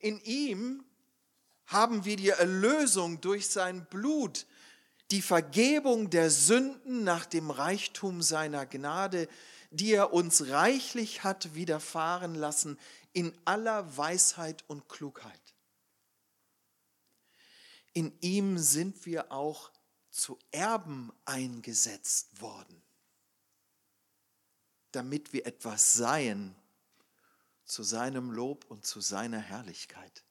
In 0.00 0.20
ihm 0.20 0.84
haben 1.66 2.04
wir 2.04 2.16
die 2.16 2.28
Erlösung 2.28 3.20
durch 3.20 3.48
sein 3.48 3.86
Blut, 3.86 4.46
die 5.10 5.22
Vergebung 5.22 6.10
der 6.10 6.30
Sünden 6.30 7.04
nach 7.04 7.26
dem 7.26 7.50
Reichtum 7.50 8.22
seiner 8.22 8.66
Gnade, 8.66 9.28
die 9.70 9.92
er 9.92 10.12
uns 10.12 10.48
reichlich 10.48 11.22
hat 11.22 11.54
widerfahren 11.54 12.34
lassen 12.34 12.78
in 13.12 13.32
aller 13.44 13.96
Weisheit 13.96 14.64
und 14.68 14.88
Klugheit. 14.88 15.40
In 17.92 18.12
ihm 18.20 18.58
sind 18.58 19.06
wir 19.06 19.32
auch 19.32 19.70
zu 20.10 20.38
Erben 20.50 21.12
eingesetzt 21.24 22.40
worden, 22.40 22.82
damit 24.96 25.34
wir 25.34 25.46
etwas 25.46 25.92
seien 25.92 26.56
zu 27.66 27.82
seinem 27.82 28.30
Lob 28.30 28.64
und 28.68 28.86
zu 28.86 29.02
seiner 29.02 29.38
Herrlichkeit. 29.38 30.24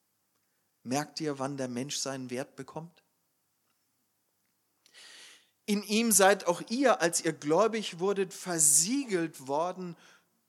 Merkt 0.81 1.22
ihr, 1.22 1.38
wann 1.38 1.55
der 1.55 1.67
Mensch 1.67 1.98
seinen 1.98 2.31
Wert 2.31 2.55
bekommt? 2.55 3.03
In 5.67 5.84
ihm 5.84 6.12
seid 6.12 6.48
auch 6.48 6.63
ihr, 6.69 7.00
als 7.00 7.24
ihr 7.24 7.34
gläubig 7.34 8.00
wurdet, 8.00 8.34
versiegelt 8.34 9.48
worden 9.48 9.95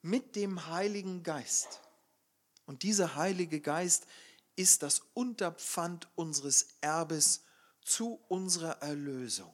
mit 0.00 0.35
dem 0.35 0.66
Heiligen 0.66 1.23
Geist. 1.23 1.82
Und 2.64 2.85
dieser 2.85 3.16
Heilige 3.16 3.61
Geist 3.61 4.06
ist 4.56 4.82
das 4.82 5.02
Unterpfand 5.12 6.08
unseres 6.14 6.68
Erbes 6.80 7.44
zu 7.82 8.18
unserer 8.28 8.82
Erlösung. 8.82 9.52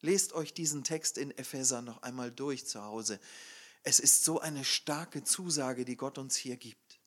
Lest 0.00 0.32
euch 0.32 0.54
diesen 0.54 0.84
Text 0.84 1.18
in 1.18 1.36
Epheser 1.36 1.82
noch 1.82 2.02
einmal 2.02 2.30
durch 2.30 2.66
zu 2.66 2.82
Hause. 2.82 3.18
Es 3.82 4.00
ist 4.00 4.24
so 4.24 4.40
eine 4.40 4.64
starke 4.64 5.24
Zusage, 5.24 5.84
die 5.84 5.96
Gott 5.96 6.18
uns 6.18 6.36
hier 6.36 6.56
gibt. 6.56 7.00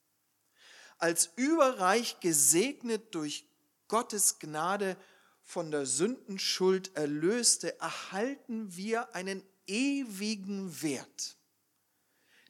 Als 0.97 1.29
überreich 1.35 2.19
gesegnet 2.19 3.15
durch 3.15 3.45
Gottes 3.87 4.39
Gnade 4.39 4.97
von 5.41 5.71
der 5.71 5.85
Sündenschuld 5.85 6.95
erlöste, 6.95 7.79
erhalten 7.79 8.75
wir 8.75 9.15
einen 9.15 9.43
ewigen 9.67 10.81
Wert, 10.81 11.37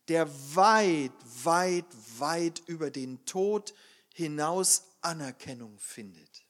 der 0.07 0.29
weit, 0.55 1.13
weit, 1.43 1.85
weit 2.17 2.61
über 2.67 2.91
den 2.91 3.25
Tod 3.25 3.73
hinaus 4.13 4.83
Anerkennung 5.01 5.79
findet. 5.79 6.45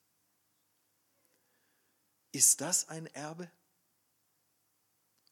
Ist 2.31 2.61
das 2.61 2.89
ein 2.89 3.07
Erbe? 3.07 3.51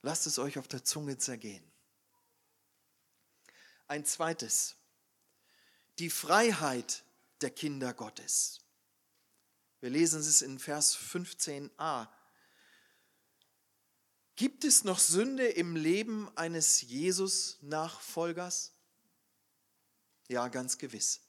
Lasst 0.01 0.27
es 0.27 0.39
euch 0.39 0.58
auf 0.58 0.68
der 0.68 0.84
Zunge 0.84 1.18
zergehen. 1.18 1.63
Ein 3.88 4.06
zweites, 4.06 4.75
die 5.98 6.10
Freiheit 6.10 7.03
der 7.41 7.50
Kinder 7.50 7.94
Gottes. 7.94 8.62
Wir 9.82 9.89
lesen 9.89 10.20
es 10.20 10.41
in 10.41 10.60
Vers 10.60 10.98
15a. 10.98 12.08
Gibt 14.36 14.63
es 14.63 14.84
noch 14.84 15.00
Sünde 15.00 15.48
im 15.48 15.75
Leben 15.75 16.29
eines 16.38 16.82
Jesus-Nachfolgers? 16.82 18.72
Ja, 20.27 20.48
ganz 20.48 20.77
gewiss. 20.77 21.22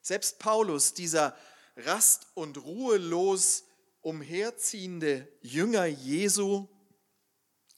Selbst 0.00 0.38
Paulus, 0.38 0.94
dieser 0.94 1.36
rast- 1.76 2.26
und 2.34 2.58
ruhelos 2.58 3.64
umherziehende 4.04 5.28
Jünger 5.40 5.86
Jesu, 5.86 6.68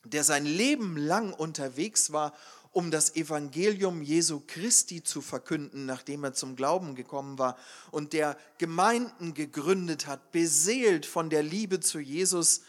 der 0.04 0.25
sein 0.25 0.45
Leben 0.45 0.97
lang 0.97 1.33
unterwegs 1.33 2.12
war, 2.12 2.35
um 2.73 2.90
das 2.90 3.16
Evangelium 3.16 4.02
Jesu 4.02 4.42
Christi 4.47 5.02
zu 5.02 5.23
verkünden, 5.23 5.87
nachdem 5.87 6.25
er 6.25 6.35
zum 6.35 6.56
Glauben 6.56 6.95
gekommen 6.95 7.38
war 7.38 7.56
und 7.90 8.12
der 8.12 8.37
Gemeinden 8.59 9.33
gegründet 9.33 10.07
hat, 10.07 10.31
beseelt 10.31 11.07
von 11.07 11.31
der 11.31 11.42
Liebe 11.42 11.81
zu 11.81 12.01
Jesus. 12.01 12.61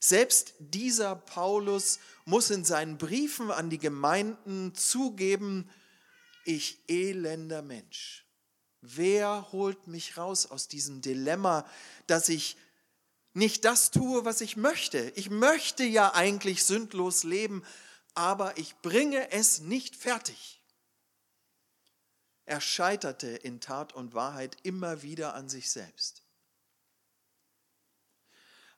Selbst 0.00 0.54
dieser 0.58 1.14
Paulus 1.14 2.00
muss 2.24 2.50
in 2.50 2.64
seinen 2.64 2.98
Briefen 2.98 3.52
an 3.52 3.70
die 3.70 3.78
Gemeinden 3.78 4.74
zugeben, 4.74 5.70
ich 6.44 6.80
elender 6.88 7.62
Mensch. 7.62 8.26
Wer 8.80 9.52
holt 9.52 9.86
mich 9.86 10.16
raus 10.16 10.46
aus 10.46 10.66
diesem 10.66 11.02
Dilemma, 11.02 11.64
dass 12.08 12.28
ich 12.28 12.56
nicht 13.34 13.64
das 13.64 13.90
tue, 13.90 14.24
was 14.24 14.40
ich 14.40 14.56
möchte? 14.56 15.12
Ich 15.16 15.30
möchte 15.30 15.84
ja 15.84 16.14
eigentlich 16.14 16.64
sündlos 16.64 17.24
leben, 17.24 17.64
aber 18.14 18.58
ich 18.58 18.76
bringe 18.76 19.30
es 19.30 19.60
nicht 19.60 19.96
fertig. 19.96 20.60
Er 22.44 22.60
scheiterte 22.60 23.28
in 23.28 23.60
Tat 23.60 23.94
und 23.94 24.14
Wahrheit 24.14 24.56
immer 24.62 25.02
wieder 25.02 25.34
an 25.34 25.48
sich 25.48 25.70
selbst. 25.70 26.22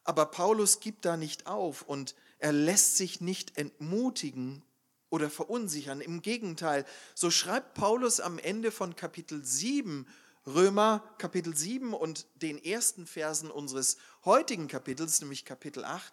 Aber 0.04 0.26
Paulus 0.26 0.80
gibt 0.80 1.04
da 1.06 1.16
nicht 1.16 1.46
auf 1.46 1.82
und 1.82 2.14
er 2.38 2.52
lässt 2.52 2.96
sich 2.96 3.20
nicht 3.20 3.56
entmutigen 3.56 4.62
oder 5.08 5.30
verunsichern. 5.30 6.00
Im 6.00 6.20
Gegenteil, 6.20 6.84
so 7.14 7.30
schreibt 7.30 7.74
Paulus 7.74 8.20
am 8.20 8.38
Ende 8.38 8.70
von 8.70 8.96
Kapitel 8.96 9.42
7, 9.42 10.06
Römer 10.46 11.02
Kapitel 11.16 11.56
7 11.56 11.94
und 11.94 12.26
den 12.34 12.62
ersten 12.62 13.06
Versen 13.06 13.50
unseres 13.50 13.96
heutigen 14.24 14.68
Kapitels, 14.68 15.20
nämlich 15.20 15.44
Kapitel 15.44 15.84
8, 15.84 16.12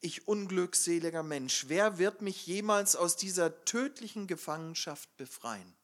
ich 0.00 0.26
unglückseliger 0.26 1.22
Mensch, 1.22 1.66
wer 1.68 1.98
wird 1.98 2.22
mich 2.22 2.46
jemals 2.46 2.96
aus 2.96 3.16
dieser 3.16 3.64
tödlichen 3.64 4.26
Gefangenschaft 4.26 5.14
befreien? 5.16 5.76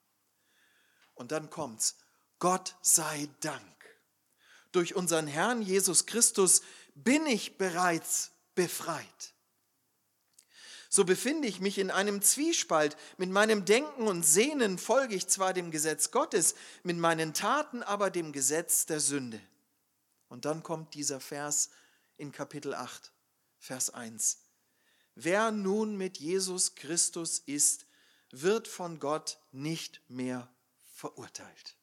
Und 1.15 1.33
dann 1.33 1.51
kommt's, 1.51 1.97
Gott 2.39 2.77
sei 2.83 3.29
Dank. 3.41 3.63
Durch 4.73 4.95
unseren 4.95 5.27
Herrn 5.27 5.63
Jesus 5.63 6.07
Christus 6.07 6.63
bin 6.95 7.27
ich 7.27 7.57
bereits 7.57 8.33
befreit. 8.55 9.35
So 10.89 11.05
befinde 11.05 11.49
ich 11.49 11.61
mich 11.61 11.79
in 11.79 11.91
einem 11.91 12.23
Zwiespalt. 12.23 12.97
Mit 13.19 13.31
meinem 13.31 13.65
Denken 13.65 14.07
und 14.07 14.23
Sehnen 14.23 14.79
folge 14.79 15.15
ich 15.15 15.27
zwar 15.29 15.53
dem 15.53 15.71
Gesetz 15.71 16.11
Gottes, 16.11 16.55
mit 16.83 16.97
meinen 16.97 17.35
Taten 17.35 17.83
aber 17.83 18.11
dem 18.11 18.33
Gesetz 18.33 18.87
der 18.87 19.01
Sünde. 19.01 19.41
Und 20.29 20.45
dann 20.45 20.63
kommt 20.63 20.95
dieser 20.95 21.21
Vers 21.21 21.71
in 22.17 22.33
Kapitel 22.33 22.75
8. 22.75 23.13
Vers 23.59 23.91
1. 23.91 24.43
Wer 25.15 25.51
nun 25.51 25.97
mit 25.97 26.19
Jesus 26.19 26.75
Christus 26.75 27.39
ist, 27.39 27.87
wird 28.31 28.69
von 28.69 28.99
Gott 28.99 29.39
nicht 29.53 30.03
mehr 30.09 30.53
verurteilt. 30.93 31.77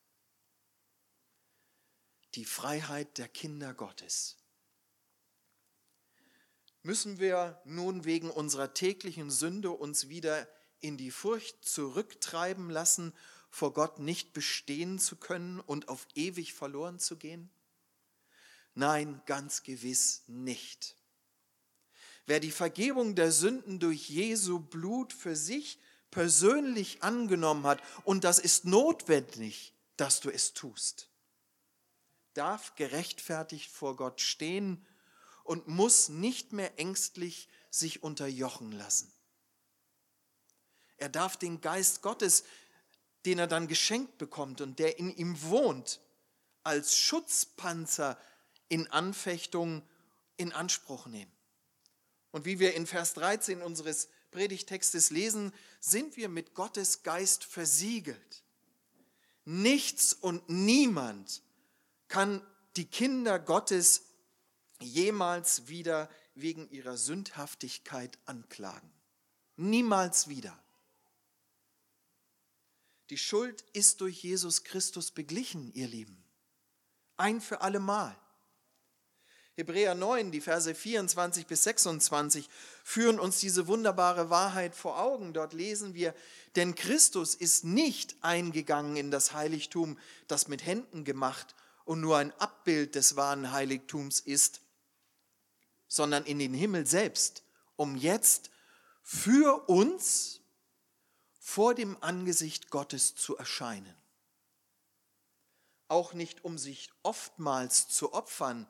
Die 2.35 2.45
Freiheit 2.45 3.17
der 3.17 3.27
Kinder 3.27 3.73
Gottes. 3.73 4.37
Müssen 6.81 7.19
wir 7.19 7.61
nun 7.63 8.03
wegen 8.05 8.29
unserer 8.29 8.73
täglichen 8.73 9.31
Sünde 9.31 9.71
uns 9.71 10.09
wieder 10.09 10.47
in 10.79 10.97
die 10.97 11.11
Furcht 11.11 11.63
zurücktreiben 11.63 12.69
lassen, 12.69 13.13
vor 13.49 13.73
Gott 13.73 13.99
nicht 13.99 14.33
bestehen 14.33 14.99
zu 14.99 15.15
können 15.15 15.59
und 15.61 15.87
auf 15.87 16.07
ewig 16.15 16.53
verloren 16.53 16.99
zu 16.99 17.17
gehen? 17.17 17.49
Nein, 18.75 19.21
ganz 19.25 19.63
gewiss 19.63 20.23
nicht. 20.27 20.95
Wer 22.25 22.39
die 22.39 22.51
Vergebung 22.51 23.15
der 23.15 23.31
Sünden 23.31 23.79
durch 23.79 24.09
Jesu 24.09 24.59
Blut 24.59 25.13
für 25.13 25.35
sich 25.35 25.79
persönlich 26.09 27.03
angenommen 27.03 27.65
hat, 27.65 27.81
und 28.03 28.23
das 28.23 28.39
ist 28.39 28.65
notwendig, 28.65 29.73
dass 29.97 30.21
du 30.21 30.29
es 30.29 30.53
tust, 30.53 31.09
darf 32.33 32.75
gerechtfertigt 32.75 33.69
vor 33.69 33.95
Gott 33.95 34.21
stehen 34.21 34.85
und 35.43 35.67
muss 35.67 36.09
nicht 36.09 36.53
mehr 36.53 36.79
ängstlich 36.79 37.49
sich 37.69 38.03
unterjochen 38.03 38.71
lassen. 38.71 39.11
Er 40.97 41.09
darf 41.09 41.35
den 41.35 41.59
Geist 41.59 42.01
Gottes, 42.01 42.43
den 43.25 43.39
er 43.39 43.47
dann 43.47 43.67
geschenkt 43.67 44.17
bekommt 44.17 44.61
und 44.61 44.79
der 44.79 44.99
in 44.99 45.13
ihm 45.15 45.41
wohnt, 45.43 45.99
als 46.63 46.97
Schutzpanzer 46.97 48.17
in 48.69 48.87
Anfechtung 48.87 49.83
in 50.37 50.51
Anspruch 50.51 51.07
nehmen. 51.07 51.31
Und 52.31 52.45
wie 52.45 52.59
wir 52.59 52.73
in 52.73 52.87
Vers 52.87 53.13
13 53.13 53.61
unseres 53.61 54.09
Predigtextes 54.31 55.11
lesen, 55.11 55.53
sind 55.79 56.17
wir 56.17 56.29
mit 56.29 56.55
Gottes 56.55 57.03
Geist 57.03 57.43
versiegelt. 57.43 58.43
Nichts 59.45 60.13
und 60.13 60.49
niemand 60.49 61.43
kann 62.07 62.45
die 62.75 62.85
Kinder 62.85 63.37
Gottes 63.39 64.03
jemals 64.79 65.67
wieder 65.67 66.09
wegen 66.35 66.69
ihrer 66.69 66.97
Sündhaftigkeit 66.97 68.17
anklagen. 68.25 68.91
Niemals 69.55 70.27
wieder. 70.27 70.57
Die 73.09 73.17
Schuld 73.17 73.63
ist 73.73 74.01
durch 74.01 74.23
Jesus 74.23 74.63
Christus 74.63 75.11
beglichen, 75.11 75.71
ihr 75.73 75.87
Lieben. 75.87 76.23
Ein 77.17 77.41
für 77.41 77.61
alle 77.61 77.79
Mal. 77.79 78.17
Hebräer 79.55 79.93
9, 79.93 80.31
die 80.31 80.41
Verse 80.41 80.73
24 80.73 81.45
bis 81.45 81.63
26 81.65 82.49
führen 82.83 83.19
uns 83.19 83.39
diese 83.39 83.67
wunderbare 83.67 84.31
Wahrheit 84.31 84.73
vor 84.73 84.99
Augen. 84.99 85.33
Dort 85.33 85.53
lesen 85.53 85.93
wir, 85.93 86.15
denn 86.55 86.73
Christus 86.73 87.35
ist 87.35 87.63
nicht 87.63 88.15
eingegangen 88.21 88.95
in 88.95 89.11
das 89.11 89.33
Heiligtum, 89.33 89.99
das 90.27 90.47
mit 90.47 90.65
Händen 90.65 91.03
gemacht 91.03 91.55
und 91.85 92.01
nur 92.01 92.17
ein 92.17 92.31
Abbild 92.39 92.95
des 92.95 93.15
wahren 93.15 93.51
Heiligtums 93.51 94.19
ist, 94.21 94.61
sondern 95.87 96.25
in 96.25 96.39
den 96.39 96.55
Himmel 96.55 96.87
selbst, 96.87 97.43
um 97.75 97.95
jetzt 97.95 98.49
für 99.03 99.69
uns 99.69 100.41
vor 101.39 101.75
dem 101.75 102.01
Angesicht 102.01 102.71
Gottes 102.71 103.13
zu 103.13 103.37
erscheinen. 103.37 103.93
Auch 105.89 106.13
nicht 106.13 106.43
um 106.43 106.57
sich 106.57 106.89
oftmals 107.03 107.87
zu 107.89 108.13
opfern, 108.13 108.65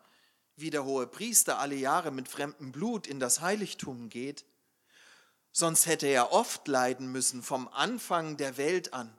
wie 0.55 0.69
der 0.69 0.85
hohe 0.85 1.07
Priester 1.07 1.59
alle 1.59 1.75
Jahre 1.75 2.11
mit 2.11 2.27
fremdem 2.27 2.71
Blut 2.71 3.07
in 3.07 3.19
das 3.19 3.41
Heiligtum 3.41 4.09
geht, 4.09 4.45
sonst 5.51 5.85
hätte 5.85 6.07
er 6.07 6.31
oft 6.31 6.67
leiden 6.67 7.11
müssen 7.11 7.43
vom 7.43 7.67
Anfang 7.67 8.37
der 8.37 8.57
Welt 8.57 8.93
an. 8.93 9.15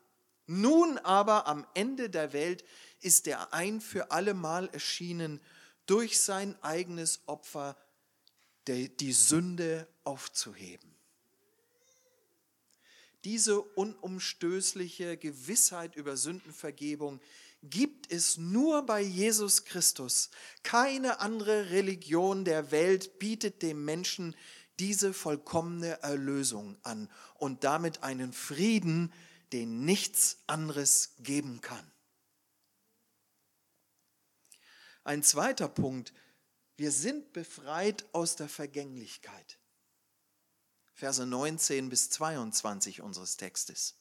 Nun 0.47 0.99
aber 0.99 1.47
am 1.47 1.66
Ende 1.75 2.11
der 2.11 2.33
Welt 2.33 2.64
ist 3.01 3.27
er 3.27 3.53
ein 3.53 3.81
für 3.81 4.11
allemal 4.11 4.68
erschienen, 4.68 5.40
durch 5.87 6.20
sein 6.20 6.61
eigenes 6.62 7.20
Opfer 7.27 7.77
die 8.66 9.12
Sünde 9.12 9.87
aufzuheben. 10.05 10.94
Diese 13.25 13.61
unumstößliche 13.61 15.16
Gewissheit 15.16 15.97
über 15.97 16.16
Sündenvergebung 16.16 17.20
gibt 17.70 18.12
es 18.12 18.37
nur 18.37 18.85
bei 18.87 19.00
Jesus 19.00 19.64
Christus. 19.64 20.31
Keine 20.62 21.20
andere 21.20 21.70
Religion 21.70 22.44
der 22.44 22.70
Welt 22.70 23.18
bietet 23.18 23.62
dem 23.62 23.85
Menschen 23.85 24.37
diese 24.79 25.12
vollkommene 25.12 26.03
Erlösung 26.03 26.77
an 26.83 27.11
und 27.35 27.64
damit 27.64 28.03
einen 28.03 28.33
Frieden, 28.33 29.12
den 29.53 29.85
nichts 29.85 30.38
anderes 30.46 31.14
geben 31.18 31.61
kann. 31.61 31.90
Ein 35.05 35.22
zweiter 35.22 35.68
Punkt, 35.68 36.12
wir 36.77 36.90
sind 36.90 37.33
befreit 37.33 38.05
aus 38.12 38.37
der 38.37 38.48
Vergänglichkeit. 38.48 39.59
Verse 40.94 41.24
19 41.24 41.88
bis 41.88 42.11
22 42.11 43.03
unseres 43.03 43.37
Textes. 43.37 43.96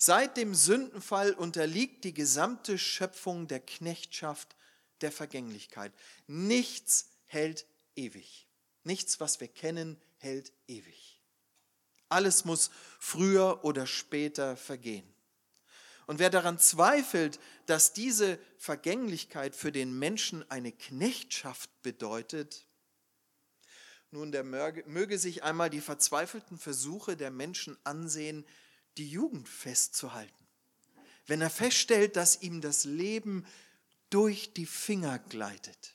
Seit 0.00 0.36
dem 0.36 0.54
Sündenfall 0.54 1.32
unterliegt 1.32 2.04
die 2.04 2.14
gesamte 2.14 2.78
Schöpfung 2.78 3.48
der 3.48 3.58
Knechtschaft 3.58 4.56
der 5.00 5.10
Vergänglichkeit. 5.10 5.92
Nichts 6.28 7.10
hält 7.26 7.66
ewig. 7.96 8.46
Nichts, 8.84 9.18
was 9.18 9.40
wir 9.40 9.48
kennen, 9.48 10.00
hält 10.18 10.52
ewig. 10.68 11.20
Alles 12.08 12.44
muss 12.44 12.70
früher 13.00 13.64
oder 13.64 13.86
später 13.86 14.56
vergehen. 14.56 15.06
Und 16.06 16.20
wer 16.20 16.30
daran 16.30 16.58
zweifelt, 16.58 17.38
dass 17.66 17.92
diese 17.92 18.38
Vergänglichkeit 18.56 19.54
für 19.54 19.72
den 19.72 19.98
Menschen 19.98 20.48
eine 20.48 20.72
Knechtschaft 20.72 21.70
bedeutet, 21.82 22.66
nun, 24.10 24.32
der 24.32 24.42
möge 24.42 25.18
sich 25.18 25.42
einmal 25.42 25.68
die 25.68 25.82
verzweifelten 25.82 26.56
Versuche 26.56 27.14
der 27.14 27.30
Menschen 27.30 27.76
ansehen, 27.84 28.46
die 28.98 29.08
Jugend 29.08 29.48
festzuhalten. 29.48 30.34
Wenn 31.26 31.40
er 31.40 31.50
feststellt, 31.50 32.16
dass 32.16 32.42
ihm 32.42 32.60
das 32.60 32.84
Leben 32.84 33.46
durch 34.10 34.52
die 34.54 34.66
Finger 34.66 35.18
gleitet. 35.18 35.94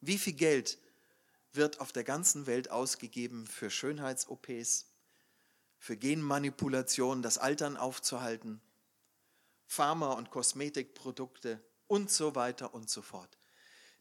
Wie 0.00 0.18
viel 0.18 0.32
Geld 0.32 0.78
wird 1.52 1.80
auf 1.80 1.92
der 1.92 2.04
ganzen 2.04 2.46
Welt 2.46 2.70
ausgegeben 2.70 3.46
für 3.46 3.70
Schönheits-OPs, 3.70 4.86
für 5.78 5.96
Genmanipulation, 5.96 7.22
das 7.22 7.38
Altern 7.38 7.76
aufzuhalten, 7.76 8.60
Pharma- 9.66 10.12
und 10.12 10.30
Kosmetikprodukte 10.30 11.62
und 11.86 12.10
so 12.10 12.34
weiter 12.34 12.74
und 12.74 12.88
so 12.88 13.02
fort. 13.02 13.38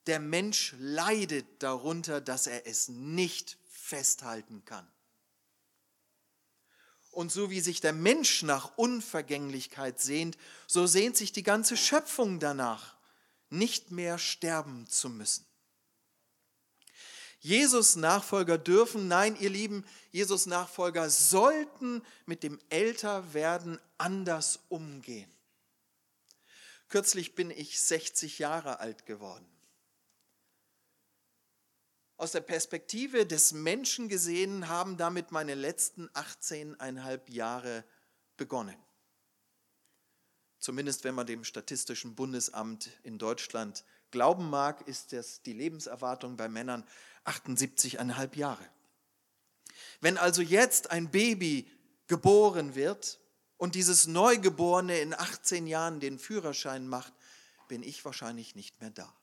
Der 0.07 0.19
Mensch 0.19 0.73
leidet 0.79 1.61
darunter, 1.61 2.21
dass 2.21 2.47
er 2.47 2.65
es 2.65 2.87
nicht 2.87 3.57
festhalten 3.69 4.63
kann. 4.65 4.87
Und 7.11 7.31
so 7.31 7.49
wie 7.49 7.59
sich 7.59 7.81
der 7.81 7.93
Mensch 7.93 8.43
nach 8.43 8.77
Unvergänglichkeit 8.77 9.99
sehnt, 9.99 10.37
so 10.67 10.87
sehnt 10.87 11.17
sich 11.17 11.31
die 11.31 11.43
ganze 11.43 11.75
Schöpfung 11.75 12.39
danach, 12.39 12.95
nicht 13.49 13.91
mehr 13.91 14.17
sterben 14.17 14.87
zu 14.87 15.09
müssen. 15.09 15.45
Jesus 17.39 17.95
Nachfolger 17.95 18.57
dürfen, 18.57 19.07
nein, 19.07 19.37
ihr 19.39 19.49
Lieben, 19.49 19.85
Jesus 20.11 20.45
Nachfolger 20.45 21.09
sollten 21.09 22.03
mit 22.25 22.43
dem 22.43 22.59
Älterwerden 22.69 23.79
anders 23.97 24.59
umgehen. 24.67 25.31
Kürzlich 26.89 27.35
bin 27.35 27.49
ich 27.49 27.79
60 27.79 28.39
Jahre 28.39 28.79
alt 28.79 29.05
geworden 29.05 29.58
aus 32.19 32.33
der 32.33 32.41
Perspektive 32.41 33.25
des 33.25 33.53
Menschen 33.53 34.09
gesehen, 34.09 34.67
haben 34.67 34.97
damit 34.97 35.31
meine 35.31 35.55
letzten 35.55 36.09
18,5 36.09 37.31
Jahre 37.31 37.85
begonnen. 38.35 38.75
Zumindest 40.59 41.05
wenn 41.05 41.15
man 41.15 41.27
dem 41.27 41.45
Statistischen 41.45 42.15
Bundesamt 42.15 42.89
in 43.03 43.17
Deutschland 43.17 43.85
glauben 44.11 44.49
mag, 44.49 44.85
ist 44.85 45.13
das 45.13 45.41
die 45.43 45.53
Lebenserwartung 45.53 46.35
bei 46.35 46.49
Männern 46.49 46.85
78,5 47.23 48.35
Jahre. 48.35 48.69
Wenn 50.01 50.17
also 50.17 50.41
jetzt 50.41 50.91
ein 50.91 51.11
Baby 51.11 51.71
geboren 52.07 52.75
wird 52.75 53.21
und 53.55 53.75
dieses 53.75 54.07
Neugeborene 54.07 54.99
in 54.99 55.13
18 55.13 55.67
Jahren 55.67 56.01
den 56.01 56.19
Führerschein 56.19 56.85
macht, 56.85 57.13
bin 57.69 57.81
ich 57.81 58.03
wahrscheinlich 58.03 58.55
nicht 58.55 58.81
mehr 58.81 58.89
da. 58.89 59.15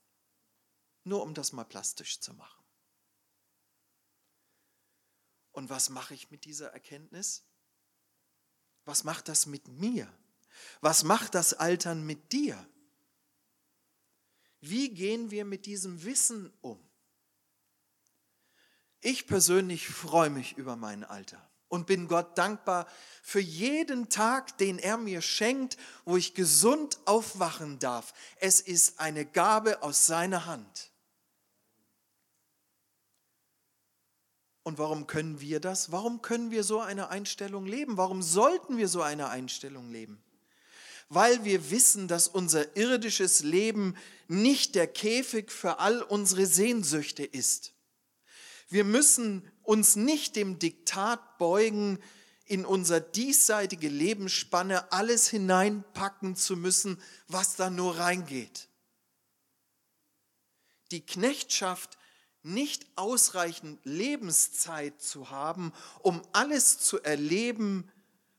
Nur 1.04 1.22
um 1.22 1.34
das 1.34 1.52
mal 1.52 1.64
plastisch 1.64 2.20
zu 2.20 2.32
machen. 2.32 2.55
Und 5.56 5.70
was 5.70 5.88
mache 5.88 6.12
ich 6.12 6.30
mit 6.30 6.44
dieser 6.44 6.74
Erkenntnis? 6.74 7.42
Was 8.84 9.04
macht 9.04 9.26
das 9.28 9.46
mit 9.46 9.68
mir? 9.68 10.06
Was 10.82 11.02
macht 11.02 11.34
das 11.34 11.54
Altern 11.54 12.04
mit 12.04 12.32
dir? 12.32 12.68
Wie 14.60 14.90
gehen 14.90 15.30
wir 15.30 15.46
mit 15.46 15.64
diesem 15.64 16.04
Wissen 16.04 16.52
um? 16.60 16.78
Ich 19.00 19.26
persönlich 19.26 19.88
freue 19.88 20.28
mich 20.28 20.58
über 20.58 20.76
mein 20.76 21.04
Alter 21.04 21.50
und 21.68 21.86
bin 21.86 22.06
Gott 22.06 22.36
dankbar 22.36 22.86
für 23.22 23.40
jeden 23.40 24.10
Tag, 24.10 24.58
den 24.58 24.78
er 24.78 24.98
mir 24.98 25.22
schenkt, 25.22 25.78
wo 26.04 26.18
ich 26.18 26.34
gesund 26.34 26.98
aufwachen 27.06 27.78
darf. 27.78 28.12
Es 28.40 28.60
ist 28.60 29.00
eine 29.00 29.24
Gabe 29.24 29.82
aus 29.82 30.04
seiner 30.04 30.44
Hand. 30.44 30.92
Und 34.66 34.78
warum 34.78 35.06
können 35.06 35.40
wir 35.40 35.60
das? 35.60 35.92
Warum 35.92 36.22
können 36.22 36.50
wir 36.50 36.64
so 36.64 36.80
eine 36.80 37.08
Einstellung 37.08 37.66
leben? 37.66 37.98
Warum 37.98 38.20
sollten 38.20 38.78
wir 38.78 38.88
so 38.88 39.00
eine 39.00 39.28
Einstellung 39.28 39.92
leben? 39.92 40.20
Weil 41.08 41.44
wir 41.44 41.70
wissen, 41.70 42.08
dass 42.08 42.26
unser 42.26 42.76
irdisches 42.76 43.44
Leben 43.44 43.96
nicht 44.26 44.74
der 44.74 44.88
Käfig 44.88 45.52
für 45.52 45.78
all 45.78 46.02
unsere 46.02 46.46
Sehnsüchte 46.46 47.22
ist. 47.22 47.74
Wir 48.68 48.82
müssen 48.82 49.48
uns 49.62 49.94
nicht 49.94 50.34
dem 50.34 50.58
Diktat 50.58 51.38
beugen, 51.38 52.00
in 52.44 52.66
unser 52.66 52.98
diesseitige 52.98 53.88
Lebensspanne 53.88 54.90
alles 54.90 55.28
hineinpacken 55.28 56.34
zu 56.34 56.56
müssen, 56.56 57.00
was 57.28 57.54
da 57.54 57.70
nur 57.70 57.98
reingeht. 58.00 58.66
Die 60.90 61.06
Knechtschaft 61.06 61.96
nicht 62.46 62.86
ausreichend 62.96 63.84
Lebenszeit 63.84 65.02
zu 65.02 65.30
haben, 65.30 65.72
um 66.02 66.22
alles 66.32 66.78
zu 66.78 67.02
erleben, 67.02 67.90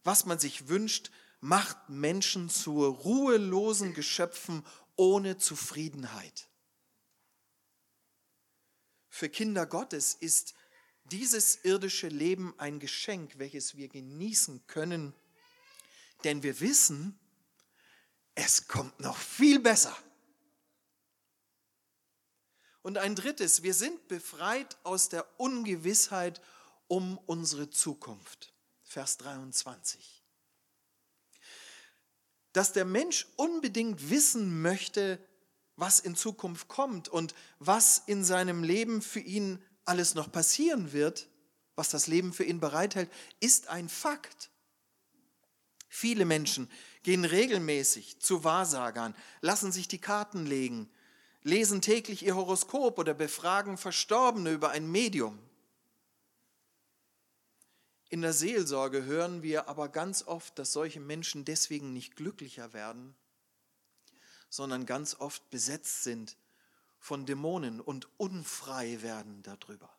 was 0.03 0.25
man 0.25 0.39
sich 0.39 0.69
wünscht, 0.69 1.11
macht 1.41 1.89
Menschen 1.89 2.49
zu 2.49 2.85
ruhelosen 2.85 3.93
Geschöpfen 3.93 4.65
ohne 4.95 5.37
Zufriedenheit. 5.37 6.47
Für 9.09 9.29
Kinder 9.29 9.65
Gottes 9.65 10.13
ist 10.13 10.53
dieses 11.05 11.63
irdische 11.63 12.07
Leben 12.07 12.53
ein 12.57 12.79
Geschenk, 12.79 13.37
welches 13.39 13.75
wir 13.75 13.87
genießen 13.87 14.65
können, 14.67 15.13
denn 16.23 16.43
wir 16.43 16.59
wissen, 16.59 17.19
es 18.35 18.67
kommt 18.67 18.99
noch 18.99 19.17
viel 19.17 19.59
besser. 19.59 19.95
Und 22.88 22.97
ein 22.97 23.15
drittes, 23.15 23.63
wir 23.63 23.73
sind 23.73 24.08
befreit 24.08 24.78
aus 24.84 25.10
der 25.10 25.26
Ungewissheit 25.38 26.39
um 26.88 27.17
unsere 27.26 27.69
Zukunft. 27.69 28.54
Vers 28.86 29.17
23. 29.17 30.23
Dass 32.54 32.71
der 32.71 32.86
Mensch 32.86 33.28
unbedingt 33.36 34.10
wissen 34.10 34.62
möchte, 34.62 35.19
was 35.76 36.00
in 36.00 36.15
Zukunft 36.15 36.69
kommt 36.69 37.10
und 37.10 37.36
was 37.60 38.04
in 38.06 38.23
seinem 38.23 38.63
Leben 38.63 39.02
für 39.02 39.19
ihn 39.19 39.62
alles 39.84 40.15
noch 40.15 40.32
passieren 40.32 40.93
wird, 40.93 41.28
was 41.76 41.89
das 41.89 42.08
Leben 42.08 42.32
für 42.32 42.45
ihn 42.45 42.62
bereithält, 42.62 43.12
ist 43.41 43.67
ein 43.67 43.89
Fakt. 43.89 44.50
Viele 45.89 46.23
Menschen 46.23 46.71
gehen 47.04 47.26
regelmäßig 47.26 48.21
zu 48.21 48.45
Wahrsagern, 48.45 49.13
lassen 49.41 49.73
sich 49.73 49.89
die 49.89 50.00
Karten 50.00 50.45
legen, 50.45 50.89
lesen 51.47 51.81
täglich 51.81 52.25
ihr 52.25 52.36
Horoskop 52.36 52.99
oder 52.99 53.13
befragen 53.13 53.77
Verstorbene 53.77 54.51
über 54.51 54.71
ein 54.71 54.91
Medium. 54.91 55.39
In 58.10 58.21
der 58.21 58.33
Seelsorge 58.33 59.05
hören 59.05 59.43
wir 59.43 59.69
aber 59.69 59.88
ganz 59.88 60.23
oft, 60.23 60.60
dass 60.60 60.73
solche 60.73 60.99
Menschen 60.99 61.45
deswegen 61.45 61.93
nicht 61.93 62.17
glücklicher 62.17 62.73
werden, 62.73 63.15
sondern 64.49 64.86
ganz 64.86 65.15
oft 65.15 65.49
besetzt 65.49 66.03
sind 66.03 66.38
von 66.99 67.25
Dämonen 67.25 67.79
und 67.79 68.10
unfrei 68.17 69.01
werden 69.01 69.41
darüber. 69.43 69.89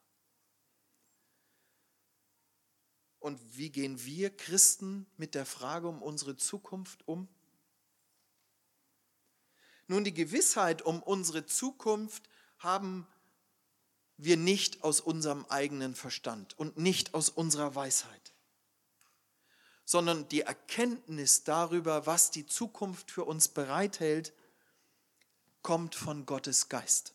Und 3.21 3.41
wie 3.57 3.71
gehen 3.71 4.05
wir 4.05 4.37
Christen 4.37 5.07
mit 5.17 5.35
der 5.35 5.47
Frage 5.47 5.89
um 5.89 6.03
unsere 6.03 6.37
Zukunft 6.37 7.09
um? 7.09 7.29
Nun, 9.89 10.05
die 10.05 10.15
Gewissheit 10.15 10.83
um 10.83 11.03
unsere 11.03 11.47
Zukunft 11.47 12.23
haben 12.59 13.07
wir 14.19 14.37
nicht 14.37 14.85
aus 14.85 15.01
unserem 15.01 15.47
eigenen 15.49 15.95
Verstand 15.95 16.59
und 16.59 16.77
nicht 16.77 17.15
aus 17.15 17.31
unserer 17.31 17.75
Weisheit, 17.75 18.35
sondern 19.87 20.29
die 20.29 20.43
Erkenntnis 20.43 21.45
darüber, 21.45 22.05
was 22.05 22.31
die 22.31 22.47
Zukunft 22.47 23.11
für 23.11 23.25
uns 23.25 23.49
bereithält, 23.49 24.35
kommt 25.63 25.95
von 25.95 26.27
Gottes 26.27 26.69
Geist. 26.69 27.15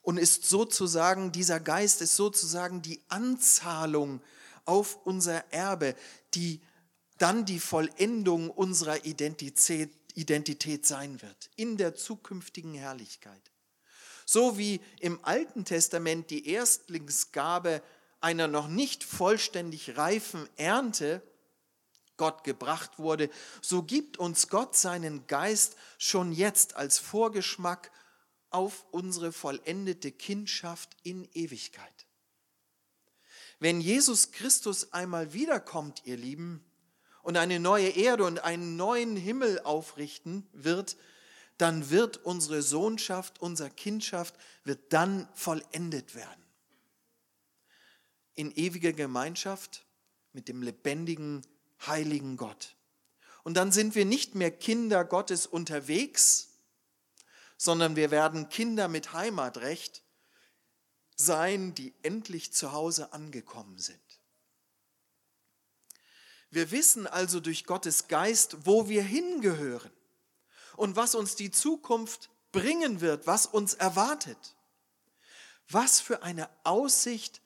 Und 0.00 0.16
ist 0.16 0.46
sozusagen, 0.46 1.30
dieser 1.30 1.60
Geist 1.60 2.02
ist 2.02 2.16
sozusagen 2.16 2.82
die 2.82 3.00
Anzahlung 3.08 4.20
auf 4.64 4.98
unser 5.04 5.52
Erbe, 5.52 5.94
die 6.34 6.60
dann 7.18 7.44
die 7.44 7.60
Vollendung 7.60 8.50
unserer 8.50 9.04
Identität, 9.04 10.01
Identität 10.14 10.86
sein 10.86 11.20
wird, 11.22 11.50
in 11.56 11.76
der 11.76 11.94
zukünftigen 11.94 12.74
Herrlichkeit. 12.74 13.52
So 14.24 14.58
wie 14.58 14.80
im 15.00 15.22
Alten 15.24 15.64
Testament 15.64 16.30
die 16.30 16.48
Erstlingsgabe 16.48 17.82
einer 18.20 18.48
noch 18.48 18.68
nicht 18.68 19.04
vollständig 19.04 19.96
reifen 19.96 20.48
Ernte 20.56 21.22
Gott 22.16 22.44
gebracht 22.44 22.98
wurde, 22.98 23.30
so 23.60 23.82
gibt 23.82 24.16
uns 24.16 24.48
Gott 24.48 24.76
seinen 24.76 25.26
Geist 25.26 25.76
schon 25.98 26.32
jetzt 26.32 26.76
als 26.76 26.98
Vorgeschmack 26.98 27.90
auf 28.50 28.86
unsere 28.90 29.32
vollendete 29.32 30.12
Kindschaft 30.12 30.96
in 31.02 31.28
Ewigkeit. 31.32 32.06
Wenn 33.58 33.80
Jesus 33.80 34.32
Christus 34.32 34.92
einmal 34.92 35.32
wiederkommt, 35.32 36.02
ihr 36.04 36.16
Lieben, 36.16 36.64
und 37.22 37.36
eine 37.36 37.60
neue 37.60 37.88
Erde 37.88 38.24
und 38.24 38.40
einen 38.44 38.76
neuen 38.76 39.16
Himmel 39.16 39.60
aufrichten 39.60 40.46
wird, 40.52 40.96
dann 41.58 41.90
wird 41.90 42.18
unsere 42.18 42.62
Sohnschaft, 42.62 43.40
unser 43.40 43.70
Kindschaft, 43.70 44.34
wird 44.64 44.92
dann 44.92 45.28
vollendet 45.34 46.14
werden. 46.14 46.42
In 48.34 48.50
ewiger 48.52 48.92
Gemeinschaft 48.92 49.84
mit 50.32 50.48
dem 50.48 50.62
lebendigen, 50.62 51.42
heiligen 51.86 52.36
Gott. 52.36 52.74
Und 53.44 53.54
dann 53.56 53.72
sind 53.72 53.94
wir 53.94 54.04
nicht 54.04 54.34
mehr 54.34 54.50
Kinder 54.50 55.04
Gottes 55.04 55.46
unterwegs, 55.46 56.48
sondern 57.56 57.96
wir 57.96 58.10
werden 58.10 58.48
Kinder 58.48 58.88
mit 58.88 59.12
Heimatrecht 59.12 60.02
sein, 61.14 61.74
die 61.74 61.94
endlich 62.02 62.52
zu 62.52 62.72
Hause 62.72 63.12
angekommen 63.12 63.78
sind. 63.78 64.01
Wir 66.52 66.70
wissen 66.70 67.06
also 67.06 67.40
durch 67.40 67.64
Gottes 67.64 68.08
Geist, 68.08 68.66
wo 68.66 68.86
wir 68.86 69.02
hingehören 69.02 69.90
und 70.76 70.96
was 70.96 71.14
uns 71.14 71.34
die 71.34 71.50
Zukunft 71.50 72.28
bringen 72.52 73.00
wird, 73.00 73.26
was 73.26 73.46
uns 73.46 73.72
erwartet. 73.72 74.54
Was 75.70 76.00
für 76.00 76.22
eine 76.22 76.50
Aussicht, 76.64 77.40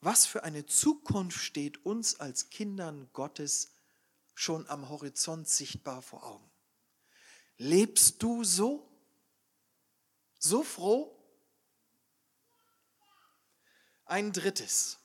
was 0.00 0.24
für 0.24 0.42
eine 0.42 0.64
Zukunft 0.64 1.38
steht 1.38 1.84
uns 1.84 2.18
als 2.18 2.48
Kindern 2.48 3.10
Gottes 3.12 3.72
schon 4.34 4.66
am 4.70 4.88
Horizont 4.88 5.46
sichtbar 5.46 6.00
vor 6.00 6.24
Augen. 6.24 6.50
Lebst 7.58 8.22
du 8.22 8.42
so? 8.42 8.88
So 10.38 10.62
froh? 10.62 11.14
Ein 14.06 14.32
drittes. 14.32 14.98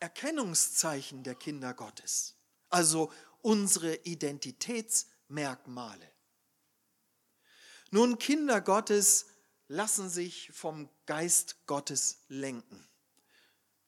Erkennungszeichen 0.00 1.22
der 1.22 1.34
Kinder 1.34 1.74
Gottes, 1.74 2.36
also 2.68 3.12
unsere 3.42 3.96
Identitätsmerkmale. 4.04 6.10
Nun, 7.90 8.18
Kinder 8.18 8.60
Gottes 8.60 9.26
lassen 9.68 10.10
sich 10.10 10.50
vom 10.52 10.88
Geist 11.06 11.66
Gottes 11.66 12.24
lenken. 12.28 12.86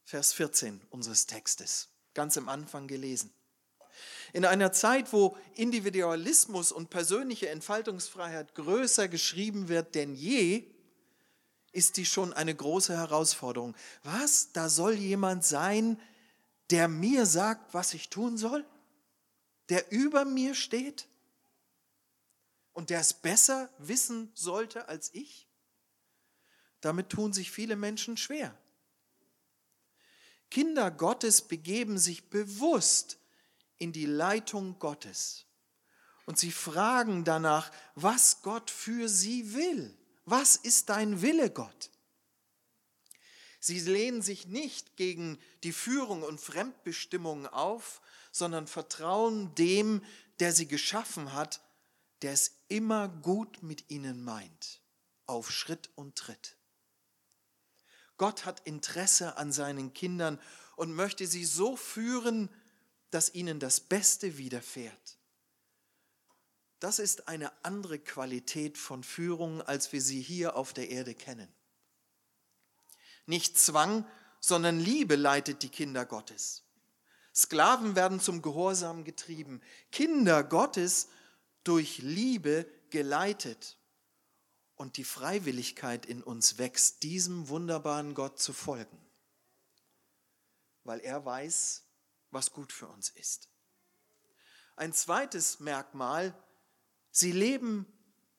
Vers 0.05 0.33
14 0.33 0.81
unseres 0.90 1.27
Textes, 1.27 1.88
ganz 2.14 2.38
am 2.38 2.49
Anfang 2.49 2.88
gelesen. 2.88 3.33
In 4.33 4.44
einer 4.44 4.73
Zeit, 4.73 5.12
wo 5.12 5.37
Individualismus 5.55 6.73
und 6.73 6.90
persönliche 6.90 7.49
Entfaltungsfreiheit 7.49 8.55
größer 8.55 9.09
geschrieben 9.09 9.68
wird 9.68 9.94
denn 9.94 10.14
je, 10.14 10.71
ist 11.73 11.97
die 11.97 12.07
schon 12.07 12.33
eine 12.33 12.55
große 12.55 12.97
Herausforderung. 12.97 13.75
Was? 14.03 14.53
Da 14.53 14.69
soll 14.69 14.95
jemand 14.95 15.45
sein, 15.45 16.01
der 16.71 16.89
mir 16.89 17.27
sagt, 17.27 17.75
was 17.75 17.95
ich 17.95 18.11
tun 18.11 18.37
soll? 18.37 18.65
Der 19.69 19.91
über 19.93 20.25
mir 20.25 20.55
steht? 20.55 21.09
Und 22.73 22.91
der 22.91 23.01
es 23.01 23.13
besser 23.13 23.71
wissen 23.79 24.31
sollte 24.35 24.89
als 24.89 25.13
ich? 25.13 25.49
Damit 26.81 27.11
tun 27.11 27.33
sich 27.33 27.51
viele 27.51 27.77
Menschen 27.77 28.17
schwer. 28.17 28.57
Kinder 30.51 30.91
Gottes 30.91 31.43
begeben 31.43 31.99
sich 31.99 32.31
bewusst 32.31 33.19
in 33.79 33.93
die 33.93 34.07
Leitung 34.07 34.79
Gottes. 34.79 35.45
Und 36.25 36.39
sie 36.39 36.53
fragen 36.53 37.25
danach, 37.25 37.71
was 37.95 38.43
Gott 38.43 38.71
für 38.71 39.09
sie 39.09 39.55
will. 39.55 39.98
Was 40.31 40.57
ist 40.57 40.91
dein 40.91 41.23
Wille, 41.23 41.49
Gott? 41.49 41.91
Sie 43.61 43.81
lehnen 43.81 44.21
sich 44.21 44.47
nicht 44.47 44.95
gegen 44.99 45.38
die 45.62 45.73
Führung 45.73 46.23
und 46.23 46.38
Fremdbestimmung 46.38 47.47
auf, 47.47 48.03
sondern 48.31 48.67
vertrauen 48.67 49.55
dem, 49.55 50.05
der 50.38 50.53
sie 50.53 50.69
geschaffen 50.69 51.33
hat, 51.33 51.62
der 52.21 52.33
es 52.33 52.53
immer 52.69 53.09
gut 53.09 53.62
mit 53.62 53.91
ihnen 53.91 54.23
meint, 54.23 54.83
auf 55.25 55.51
Schritt 55.51 55.88
und 55.95 56.17
Tritt. 56.17 56.59
Gott 58.19 58.45
hat 58.45 58.61
Interesse 58.67 59.38
an 59.38 59.51
seinen 59.51 59.95
Kindern 59.95 60.38
und 60.77 60.93
möchte 60.93 61.27
sie 61.27 61.47
so 61.47 61.75
führen, 61.75 62.51
dass 63.11 63.33
ihnen 63.33 63.61
das 63.61 63.81
Beste 63.81 64.37
widerfährt. 64.37 65.18
Das 66.81 66.99
ist 66.99 67.27
eine 67.27 67.53
andere 67.64 67.99
Qualität 67.99 68.79
von 68.79 69.03
Führung, 69.03 69.62
als 69.62 69.93
wir 69.93 70.01
sie 70.01 70.21
hier 70.21 70.57
auf 70.57 70.73
der 70.73 70.91
Erde 70.91 71.14
kennen. 71.14 71.53
Nicht 73.27 73.59
Zwang, 73.59 74.07
sondern 74.41 74.79
Liebe 74.79 75.17
leitet 75.17 75.62
die 75.62 75.69
Kinder 75.69 76.07
Gottes. 76.07 76.64
Sklaven 77.35 77.97
werden 77.97 78.21
zum 78.21 78.43
Gehorsam 78.43 79.05
getrieben, 79.05 79.61
Kinder 79.91 80.43
Gottes 80.43 81.09
durch 81.64 81.99
Liebe 81.99 82.67
geleitet. 82.91 83.77
Und 84.77 84.97
die 84.97 85.05
Freiwilligkeit 85.05 86.07
in 86.07 86.23
uns 86.23 86.59
wächst, 86.59 87.03
diesem 87.03 87.49
wunderbaren 87.49 88.14
Gott 88.14 88.38
zu 88.38 88.53
folgen, 88.53 88.97
weil 90.85 91.01
er 91.01 91.25
weiß, 91.25 91.83
was 92.31 92.53
gut 92.53 92.73
für 92.73 92.87
uns 92.87 93.11
ist. 93.11 93.49
Ein 94.77 94.93
zweites 94.93 95.59
Merkmal 95.59 96.33
Sie 97.19 97.33
leben 97.33 97.85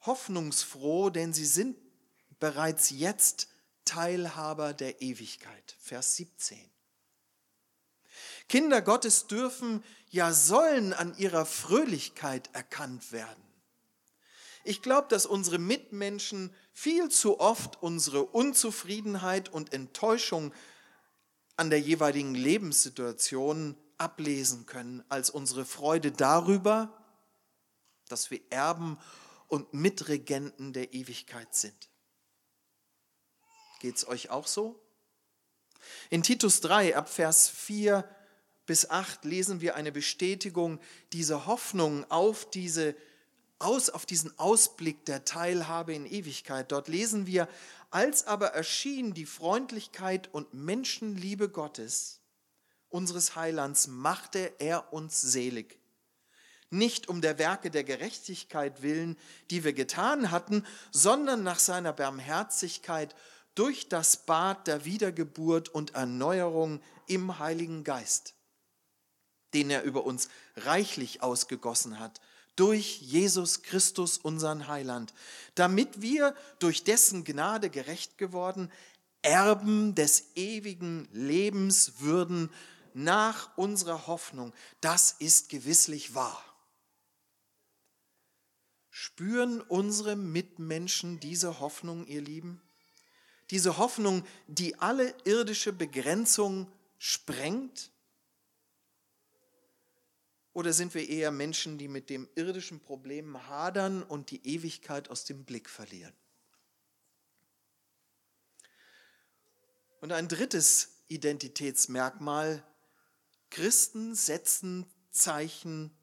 hoffnungsfroh, 0.06 1.10
denn 1.10 1.34
sie 1.34 1.46
sind 1.46 1.76
bereits 2.40 2.92
jetzt 2.92 3.50
Teilhaber 3.84 4.74
der 4.74 5.02
Ewigkeit. 5.02 5.76
Vers 5.80 6.16
17. 6.16 6.58
Kinder 8.48 8.82
Gottes 8.82 9.28
dürfen, 9.28 9.84
ja 10.12 10.32
sollen 10.32 10.94
an 10.94 11.14
ihrer 11.18 11.46
Fröhlichkeit 11.46 12.50
erkannt 12.54 13.12
werden. 13.12 13.44
Ich 14.64 14.82
glaube, 14.82 15.10
dass 15.10 15.26
unsere 15.26 15.58
Mitmenschen 15.58 16.56
viel 16.72 17.10
zu 17.10 17.42
oft 17.42 17.84
unsere 17.84 18.24
Unzufriedenheit 18.24 19.50
und 19.50 19.74
Enttäuschung 19.74 20.54
an 21.58 21.70
der 21.70 21.82
jeweiligen 21.82 22.34
Lebenssituation 22.34 23.76
ablesen 23.98 24.66
können, 24.68 25.04
als 25.10 25.30
unsere 25.30 25.66
Freude 25.66 26.14
darüber, 26.14 26.99
dass 28.12 28.32
wir 28.32 28.42
Erben 28.50 28.98
und 29.48 29.74
Mitregenten 29.74 30.74
der 30.74 30.94
Ewigkeit 30.94 31.56
sind. 31.56 31.90
Geht 33.80 33.96
es 33.96 34.08
euch 34.08 34.30
auch 34.30 34.48
so? 34.48 34.80
In 36.10 36.24
Titus 36.24 36.62
3 36.62 36.96
ab 36.96 37.10
Vers 37.10 37.50
4 37.50 38.08
bis 38.66 38.90
8 38.90 39.26
lesen 39.26 39.62
wir 39.62 39.76
eine 39.76 39.92
Bestätigung 39.92 40.80
dieser 41.14 41.48
Hoffnung 41.48 42.06
auf, 42.12 42.50
diese, 42.50 42.96
aus, 43.58 43.90
auf 43.90 44.06
diesen 44.06 44.38
Ausblick 44.38 45.06
der 45.06 45.26
Teilhabe 45.26 45.94
in 45.94 46.06
Ewigkeit. 46.06 46.72
Dort 46.72 46.88
lesen 46.88 47.26
wir, 47.26 47.48
als 47.90 48.28
aber 48.28 48.50
erschien 48.50 49.16
die 49.16 49.26
Freundlichkeit 49.26 50.32
und 50.32 50.54
Menschenliebe 50.54 51.50
Gottes, 51.50 52.20
unseres 52.90 53.36
Heilands, 53.36 53.88
machte 53.88 54.54
er 54.60 54.94
uns 54.94 55.20
selig. 55.20 55.79
Nicht 56.70 57.10
um 57.10 57.22
der 57.22 57.40
Werke 57.40 57.72
der 57.72 57.84
Gerechtigkeit 57.84 58.82
willen, 58.82 59.18
die 59.50 59.64
wir 59.64 59.74
getan 59.74 60.32
hatten, 60.32 60.66
sondern 60.92 61.44
nach 61.44 61.60
seiner 61.60 61.94
Barmherzigkeit 61.94 63.16
durch 63.56 63.90
das 63.90 64.18
Bad 64.18 64.68
der 64.68 64.86
Wiedergeburt 64.86 65.70
und 65.70 65.96
Erneuerung 65.96 66.82
im 67.08 67.40
Heiligen 67.40 67.84
Geist, 67.84 68.36
den 69.54 69.70
er 69.70 69.84
über 69.84 70.06
uns 70.06 70.30
reichlich 70.56 71.24
ausgegossen 71.24 72.00
hat, 72.00 72.22
durch 72.56 73.02
Jesus 73.02 73.64
Christus, 73.64 74.18
unseren 74.18 74.68
Heiland, 74.68 75.14
damit 75.56 76.02
wir 76.02 76.36
durch 76.60 76.84
dessen 76.84 77.24
Gnade 77.24 77.70
gerecht 77.70 78.18
geworden, 78.18 78.72
Erben 79.22 79.96
des 79.96 80.36
ewigen 80.36 81.08
Lebens 81.12 81.94
würden 82.00 82.52
nach 82.94 83.58
unserer 83.58 84.08
Hoffnung. 84.08 84.54
Das 84.82 85.12
ist 85.20 85.50
gewisslich 85.50 86.16
wahr. 86.16 86.44
Spüren 89.02 89.62
unsere 89.62 90.18
Mitmenschen 90.18 91.22
diese 91.22 91.62
Hoffnung, 91.62 92.06
ihr 92.06 92.20
Lieben? 92.20 92.62
Diese 93.50 93.78
Hoffnung, 93.78 94.28
die 94.48 94.78
alle 94.78 95.16
irdische 95.24 95.72
Begrenzung 95.72 96.70
sprengt? 96.98 97.92
Oder 100.52 100.74
sind 100.74 100.94
wir 100.96 101.08
eher 101.08 101.32
Menschen, 101.32 101.78
die 101.78 101.88
mit 101.88 102.10
dem 102.10 102.28
irdischen 102.36 102.82
Problem 102.82 103.48
hadern 103.48 104.04
und 104.04 104.32
die 104.32 104.46
Ewigkeit 104.46 105.10
aus 105.10 105.24
dem 105.24 105.46
Blick 105.46 105.70
verlieren? 105.70 106.14
Und 110.02 110.12
ein 110.12 110.28
drittes 110.28 110.90
Identitätsmerkmal, 111.08 112.66
Christen 113.50 114.14
setzen 114.14 114.86
Zeichen 115.10 115.98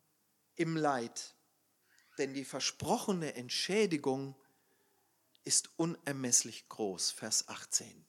im 0.54 0.78
Leid, 0.78 1.35
denn 2.18 2.34
die 2.34 2.44
versprochene 2.44 3.34
Entschädigung 3.34 4.34
ist 5.44 5.70
unermesslich 5.76 6.68
groß, 6.68 7.12
Vers 7.12 7.48
18. 7.48 8.04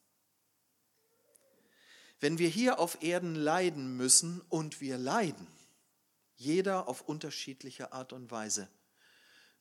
Wenn 2.20 2.40
wir 2.40 2.50
hier 2.50 2.80
auf 2.80 3.04
Erden 3.04 3.36
leiden 3.36 3.96
müssen 3.96 4.42
und 4.50 4.82
wir 4.82 4.98
leiden, 4.98 5.48
jeder 6.36 6.88
auf 6.88 7.02
unterschiedliche 7.02 7.94
Art 7.94 8.12
und 8.12 8.32
Weise, 8.32 8.70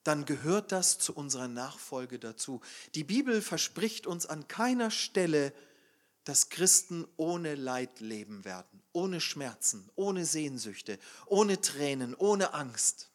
dann 0.05 0.25
gehört 0.25 0.73
das 0.73 0.99
zu 0.99 1.15
unserer 1.15 1.49
Nachfolge 1.49 2.19
dazu. 2.19 2.61
Die 2.95 3.05
Bibel 3.05 3.43
verspricht 3.43 4.07
uns 4.07 4.25
an 4.25 4.47
keiner 4.47 4.91
Stelle, 4.91 5.53
dass 6.25 6.49
Christen 6.49 7.07
ohne 7.17 7.55
Leid 7.57 8.01
leben 8.01 8.45
werden, 8.45 8.83
ohne 8.93 9.21
Schmerzen, 9.21 9.91
ohne 9.95 10.25
Sehnsüchte, 10.25 10.99
ohne 11.27 11.61
Tränen, 11.61 12.15
ohne 12.15 12.55
Angst. 12.55 13.11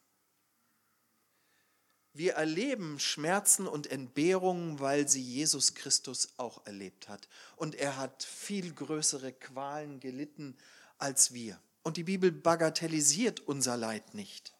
Wir 2.14 2.34
erleben 2.34 3.00
Schmerzen 3.00 3.68
und 3.68 3.88
Entbehrungen, 3.88 4.80
weil 4.80 5.08
sie 5.08 5.22
Jesus 5.22 5.76
Christus 5.76 6.34
auch 6.36 6.66
erlebt 6.66 7.08
hat. 7.08 7.30
Und 7.56 7.76
er 7.76 7.98
hat 7.98 8.24
viel 8.24 8.74
größere 8.74 9.32
Qualen 9.32 10.02
gelitten 10.02 10.58
als 10.98 11.34
wir. 11.34 11.60
Und 11.84 11.96
die 11.96 12.04
Bibel 12.04 12.32
bagatellisiert 12.32 13.40
unser 13.40 13.78
Leid 13.78 14.14
nicht. 14.14 14.54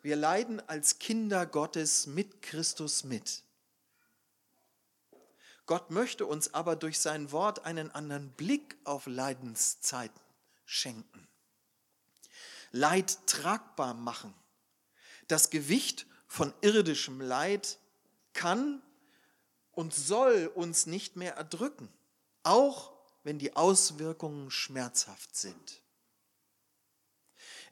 Wir 0.00 0.16
leiden 0.16 0.60
als 0.68 0.98
Kinder 0.98 1.44
Gottes 1.44 2.06
mit 2.06 2.40
Christus 2.40 3.02
mit. 3.02 3.42
Gott 5.66 5.90
möchte 5.90 6.24
uns 6.24 6.54
aber 6.54 6.76
durch 6.76 7.00
sein 7.00 7.32
Wort 7.32 7.64
einen 7.64 7.90
anderen 7.90 8.30
Blick 8.32 8.76
auf 8.84 9.06
Leidenszeiten 9.06 10.20
schenken. 10.64 11.28
Leid 12.70 13.18
tragbar 13.26 13.94
machen 13.94 14.34
das 15.30 15.50
Gewicht 15.50 16.06
von 16.26 16.52
irdischem 16.60 17.20
Leid 17.20 17.78
kann 18.32 18.82
und 19.72 19.94
soll 19.94 20.50
uns 20.54 20.86
nicht 20.86 21.16
mehr 21.16 21.34
erdrücken, 21.34 21.88
auch 22.42 22.92
wenn 23.22 23.38
die 23.38 23.56
Auswirkungen 23.56 24.50
schmerzhaft 24.50 25.36
sind. 25.36 25.82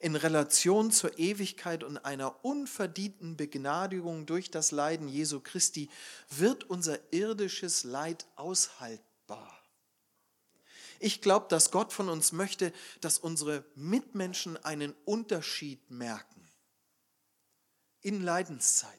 In 0.00 0.14
Relation 0.14 0.92
zur 0.92 1.18
Ewigkeit 1.18 1.82
und 1.82 1.98
einer 1.98 2.44
unverdienten 2.44 3.36
Begnadigung 3.36 4.26
durch 4.26 4.50
das 4.50 4.70
Leiden 4.70 5.08
Jesu 5.08 5.40
Christi 5.40 5.90
wird 6.30 6.64
unser 6.64 7.12
irdisches 7.12 7.82
Leid 7.82 8.26
aushaltbar. 8.36 9.52
Ich 11.00 11.20
glaube, 11.20 11.46
dass 11.48 11.72
Gott 11.72 11.92
von 11.92 12.08
uns 12.08 12.30
möchte, 12.32 12.72
dass 13.00 13.18
unsere 13.18 13.64
Mitmenschen 13.74 14.56
einen 14.64 14.94
Unterschied 15.04 15.90
merken 15.90 16.37
in 18.00 18.22
Leidenszeiten. 18.22 18.98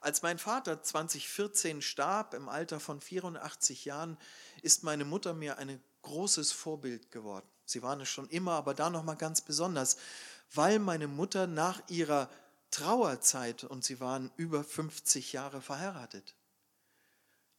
Als 0.00 0.22
mein 0.22 0.38
Vater 0.38 0.82
2014 0.82 1.82
starb, 1.82 2.34
im 2.34 2.48
Alter 2.48 2.78
von 2.80 3.00
84 3.00 3.84
Jahren, 3.86 4.18
ist 4.62 4.84
meine 4.84 5.04
Mutter 5.04 5.34
mir 5.34 5.58
ein 5.58 5.82
großes 6.02 6.52
Vorbild 6.52 7.10
geworden. 7.10 7.48
Sie 7.64 7.82
waren 7.82 8.00
es 8.00 8.08
schon 8.08 8.28
immer, 8.28 8.52
aber 8.52 8.74
da 8.74 8.90
noch 8.90 9.02
mal 9.02 9.16
ganz 9.16 9.40
besonders, 9.40 9.96
weil 10.54 10.78
meine 10.78 11.08
Mutter 11.08 11.46
nach 11.46 11.82
ihrer 11.88 12.30
Trauerzeit 12.70 13.64
und 13.64 13.84
sie 13.84 14.00
waren 14.00 14.30
über 14.36 14.62
50 14.62 15.32
Jahre 15.32 15.60
verheiratet, 15.60 16.34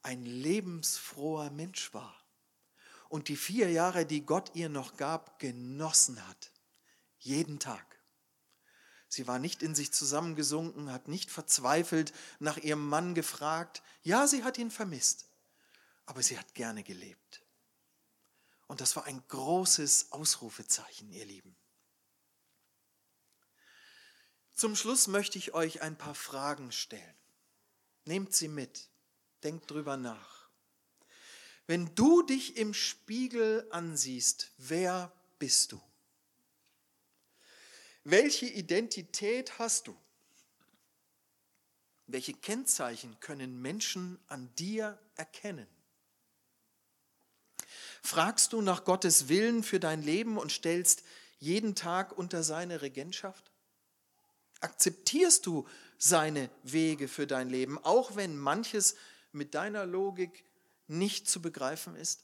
ein 0.02 0.26
lebensfroher 0.26 1.50
Mensch 1.50 1.94
war 1.94 2.16
und 3.10 3.28
die 3.28 3.36
vier 3.36 3.72
Jahre, 3.72 4.06
die 4.06 4.26
Gott 4.26 4.52
ihr 4.54 4.70
noch 4.70 4.96
gab, 4.96 5.40
genossen 5.40 6.26
hat. 6.28 6.52
Jeden 7.20 7.60
Tag. 7.60 7.97
Sie 9.10 9.28
war 9.28 9.40
nicht 9.40 9.64
in 9.64 9.74
sich 9.74 9.94
zusammengesunken, 9.94 10.92
hat 10.92 11.08
nicht 11.08 11.32
verzweifelt 11.32 12.14
nach 12.40 12.58
ihrem 12.58 12.88
Mann 12.88 13.16
gefragt. 13.16 13.82
Ja, 14.04 14.28
sie 14.28 14.44
hat 14.44 14.58
ihn 14.58 14.72
vermisst, 14.72 15.26
aber 16.06 16.22
sie 16.22 16.38
hat 16.38 16.54
gerne 16.54 16.84
gelebt. 16.84 17.42
Und 18.68 18.82
das 18.82 18.96
war 18.96 19.06
ein 19.06 19.24
großes 19.30 20.12
Ausrufezeichen, 20.12 21.10
ihr 21.12 21.26
Lieben. 21.26 21.56
Zum 24.54 24.76
Schluss 24.76 25.08
möchte 25.08 25.38
ich 25.38 25.54
euch 25.54 25.82
ein 25.82 25.98
paar 25.98 26.16
Fragen 26.16 26.72
stellen. 26.72 27.16
Nehmt 28.06 28.34
sie 28.34 28.48
mit, 28.48 28.90
denkt 29.44 29.70
drüber 29.70 29.98
nach. 29.98 30.50
Wenn 31.68 31.94
du 31.96 32.24
dich 32.24 32.58
im 32.58 32.74
Spiegel 32.74 33.68
ansiehst, 33.72 34.52
wer 34.58 35.12
bist 35.38 35.74
du? 35.74 35.82
Welche 38.10 38.46
Identität 38.46 39.60
hast 39.60 39.88
du? 39.88 39.98
Welche 42.06 42.32
Kennzeichen 42.32 43.20
können 43.20 43.62
Menschen 43.62 44.18
an 44.28 44.50
dir 44.56 44.98
erkennen? 45.18 45.68
Fragst 48.02 48.54
du 48.54 48.62
nach 48.62 48.86
Gottes 48.86 49.28
Willen 49.28 49.62
für 49.62 49.82
dein 49.82 50.02
Leben 50.02 50.38
und 50.38 50.54
stellst 50.54 51.04
jeden 51.40 51.76
Tag 51.76 52.18
unter 52.18 52.44
seine 52.44 52.82
Regentschaft? 52.82 53.52
Akzeptierst 54.62 55.46
du 55.46 55.68
seine 55.98 56.50
Wege 56.64 57.10
für 57.10 57.28
dein 57.28 57.50
Leben, 57.50 57.78
auch 57.78 58.16
wenn 58.16 58.38
manches 58.38 58.96
mit 59.34 59.54
deiner 59.54 59.86
Logik 59.86 60.46
nicht 60.88 61.28
zu 61.30 61.42
begreifen 61.42 61.98
ist? 61.98 62.24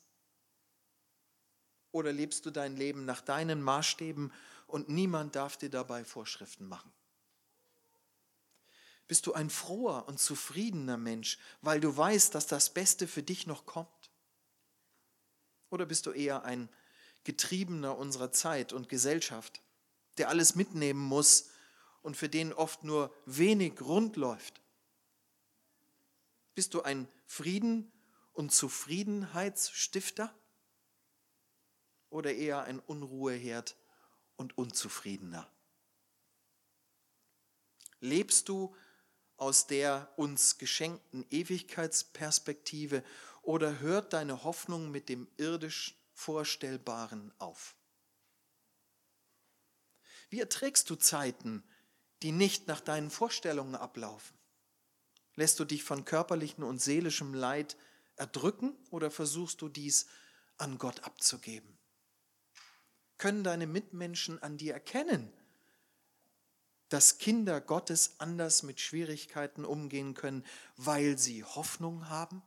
Oder 1.91 2.13
lebst 2.13 2.45
du 2.45 2.51
dein 2.51 2.77
Leben 2.77 3.03
nach 3.03 3.19
deinen 3.19 3.61
Maßstäben 3.61 4.31
und 4.73 4.89
niemand 4.89 5.35
darf 5.35 5.55
dir 5.55 5.69
dabei 5.69 6.03
Vorschriften 6.03 6.67
machen. 6.67 6.91
Bist 9.07 9.27
du 9.27 9.33
ein 9.33 9.51
froher 9.51 10.07
und 10.07 10.19
zufriedener 10.19 10.97
Mensch, 10.97 11.37
weil 11.61 11.79
du 11.79 11.95
weißt, 11.95 12.33
dass 12.33 12.47
das 12.47 12.73
Beste 12.73 13.07
für 13.07 13.21
dich 13.21 13.45
noch 13.45 13.67
kommt? 13.67 14.09
Oder 15.69 15.85
bist 15.85 16.07
du 16.07 16.11
eher 16.11 16.43
ein 16.45 16.69
Getriebener 17.23 17.99
unserer 17.99 18.31
Zeit 18.31 18.73
und 18.73 18.89
Gesellschaft, 18.89 19.61
der 20.17 20.29
alles 20.29 20.55
mitnehmen 20.55 21.01
muss 21.01 21.51
und 22.01 22.17
für 22.17 22.27
den 22.27 22.51
oft 22.51 22.83
nur 22.83 23.15
wenig 23.27 23.79
rund 23.79 24.15
läuft? 24.15 24.59
Bist 26.55 26.73
du 26.73 26.81
ein 26.81 27.07
Frieden- 27.27 27.91
und 28.31 28.51
Zufriedenheitsstifter 28.51 30.33
oder 32.09 32.33
eher 32.33 32.63
ein 32.63 32.79
Unruheherd 32.79 33.75
und 34.43 34.57
unzufriedener. 34.57 35.49
Lebst 38.01 38.49
du 38.49 38.75
aus 39.37 39.67
der 39.67 40.11
uns 40.17 40.57
geschenkten 40.57 41.25
Ewigkeitsperspektive 41.29 43.03
oder 43.41 43.79
hört 43.79 44.11
deine 44.11 44.43
Hoffnung 44.43 44.91
mit 44.91 45.07
dem 45.07 45.29
irdisch 45.37 45.95
Vorstellbaren 46.13 47.31
auf? 47.39 47.75
Wie 50.29 50.41
erträgst 50.41 50.89
du 50.89 50.95
Zeiten, 50.95 51.63
die 52.21 52.33
nicht 52.33 52.67
nach 52.67 52.81
deinen 52.81 53.09
Vorstellungen 53.09 53.75
ablaufen? 53.75 54.37
Lässt 55.35 55.57
du 55.59 55.65
dich 55.65 55.85
von 55.85 56.03
körperlichem 56.03 56.65
und 56.65 56.81
seelischem 56.81 57.33
Leid 57.33 57.77
erdrücken 58.17 58.75
oder 58.91 59.09
versuchst 59.09 59.61
du 59.61 59.69
dies 59.69 60.07
an 60.57 60.77
Gott 60.77 61.05
abzugeben? 61.05 61.72
Können 63.23 63.45
deine 63.45 63.67
Mitmenschen 63.67 64.43
an 64.43 64.57
dir 64.57 64.73
erkennen, 64.73 65.31
dass 66.89 67.19
Kinder 67.19 67.61
Gottes 67.61 68.15
anders 68.19 68.63
mit 68.63 68.81
Schwierigkeiten 68.81 69.63
umgehen 69.63 70.13
können, 70.13 70.45
weil 70.75 71.17
sie 71.17 71.45
Hoffnung 71.45 72.09
haben? 72.09 72.41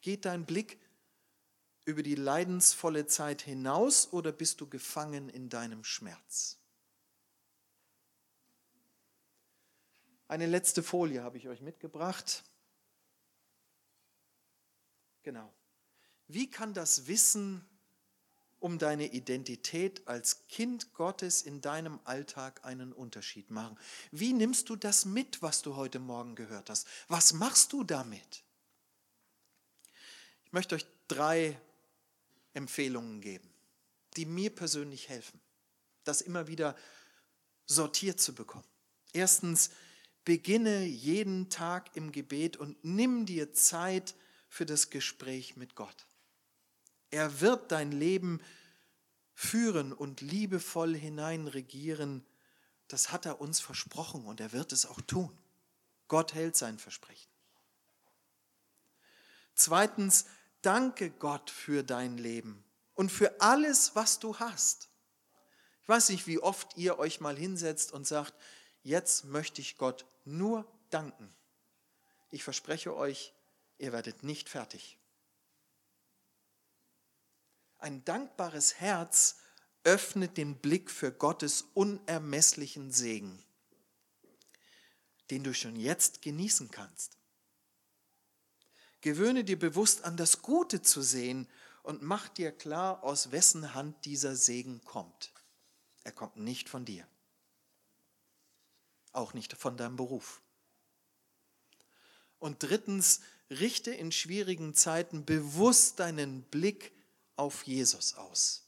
Geht 0.00 0.26
dein 0.26 0.46
Blick 0.46 0.78
über 1.86 2.04
die 2.04 2.14
leidensvolle 2.14 3.08
Zeit 3.08 3.42
hinaus 3.42 4.12
oder 4.12 4.30
bist 4.30 4.60
du 4.60 4.68
gefangen 4.68 5.28
in 5.28 5.48
deinem 5.48 5.82
Schmerz? 5.82 6.60
Eine 10.28 10.46
letzte 10.46 10.84
Folie 10.84 11.24
habe 11.24 11.36
ich 11.36 11.48
euch 11.48 11.62
mitgebracht. 11.62 12.44
Genau. 15.24 15.52
Wie 16.28 16.48
kann 16.48 16.74
das 16.74 17.08
Wissen 17.08 17.68
um 18.62 18.78
deine 18.78 19.12
Identität 19.12 20.06
als 20.06 20.46
Kind 20.48 20.94
Gottes 20.94 21.42
in 21.42 21.60
deinem 21.60 21.98
Alltag 22.04 22.64
einen 22.64 22.92
Unterschied 22.92 23.50
machen? 23.50 23.78
Wie 24.10 24.32
nimmst 24.32 24.68
du 24.68 24.76
das 24.76 25.04
mit, 25.04 25.42
was 25.42 25.62
du 25.62 25.76
heute 25.76 25.98
Morgen 25.98 26.34
gehört 26.34 26.70
hast? 26.70 26.86
Was 27.08 27.32
machst 27.32 27.72
du 27.72 27.82
damit? 27.84 28.44
Ich 30.44 30.52
möchte 30.52 30.76
euch 30.76 30.86
drei 31.08 31.60
Empfehlungen 32.54 33.20
geben, 33.20 33.48
die 34.16 34.26
mir 34.26 34.54
persönlich 34.54 35.08
helfen, 35.08 35.40
das 36.04 36.20
immer 36.20 36.46
wieder 36.46 36.76
sortiert 37.66 38.20
zu 38.20 38.34
bekommen. 38.34 38.66
Erstens, 39.12 39.70
beginne 40.24 40.84
jeden 40.84 41.50
Tag 41.50 41.96
im 41.96 42.12
Gebet 42.12 42.56
und 42.56 42.76
nimm 42.84 43.26
dir 43.26 43.52
Zeit 43.52 44.14
für 44.48 44.66
das 44.66 44.90
Gespräch 44.90 45.56
mit 45.56 45.74
Gott. 45.74 46.06
Er 47.12 47.42
wird 47.42 47.70
dein 47.70 47.92
Leben 47.92 48.40
führen 49.34 49.92
und 49.92 50.22
liebevoll 50.22 50.96
hineinregieren. 50.96 52.26
Das 52.88 53.12
hat 53.12 53.26
er 53.26 53.40
uns 53.40 53.60
versprochen 53.60 54.24
und 54.24 54.40
er 54.40 54.52
wird 54.52 54.72
es 54.72 54.86
auch 54.86 55.00
tun. 55.02 55.38
Gott 56.08 56.32
hält 56.34 56.56
sein 56.56 56.78
Versprechen. 56.78 57.30
Zweitens, 59.54 60.24
danke 60.62 61.10
Gott 61.10 61.50
für 61.50 61.82
dein 61.82 62.16
Leben 62.16 62.64
und 62.94 63.12
für 63.12 63.42
alles, 63.42 63.94
was 63.94 64.18
du 64.18 64.38
hast. 64.38 64.88
Ich 65.82 65.88
weiß 65.88 66.08
nicht, 66.08 66.26
wie 66.26 66.38
oft 66.38 66.78
ihr 66.78 66.98
euch 66.98 67.20
mal 67.20 67.36
hinsetzt 67.36 67.92
und 67.92 68.06
sagt, 68.06 68.34
jetzt 68.82 69.26
möchte 69.26 69.60
ich 69.60 69.76
Gott 69.76 70.06
nur 70.24 70.66
danken. 70.88 71.34
Ich 72.30 72.42
verspreche 72.42 72.96
euch, 72.96 73.34
ihr 73.76 73.92
werdet 73.92 74.22
nicht 74.22 74.48
fertig. 74.48 74.98
Ein 77.82 78.04
dankbares 78.04 78.76
Herz 78.76 79.38
öffnet 79.82 80.36
den 80.36 80.56
Blick 80.60 80.88
für 80.88 81.10
Gottes 81.10 81.62
unermesslichen 81.74 82.92
Segen, 82.92 83.42
den 85.30 85.42
du 85.42 85.52
schon 85.52 85.74
jetzt 85.74 86.22
genießen 86.22 86.70
kannst. 86.70 87.18
Gewöhne 89.00 89.42
dir 89.42 89.58
bewusst 89.58 90.04
an 90.04 90.16
das 90.16 90.42
Gute 90.42 90.82
zu 90.82 91.02
sehen 91.02 91.48
und 91.82 92.02
mach 92.02 92.28
dir 92.28 92.52
klar, 92.52 93.02
aus 93.02 93.32
wessen 93.32 93.74
Hand 93.74 94.04
dieser 94.04 94.36
Segen 94.36 94.84
kommt. 94.84 95.32
Er 96.04 96.12
kommt 96.12 96.36
nicht 96.36 96.68
von 96.68 96.84
dir, 96.84 97.04
auch 99.10 99.34
nicht 99.34 99.54
von 99.54 99.76
deinem 99.76 99.96
Beruf. 99.96 100.40
Und 102.38 102.62
drittens, 102.62 103.22
richte 103.50 103.90
in 103.90 104.12
schwierigen 104.12 104.72
Zeiten 104.72 105.24
bewusst 105.24 105.98
deinen 105.98 106.44
Blick 106.44 106.92
auf 107.36 107.64
Jesus 107.64 108.14
aus. 108.14 108.62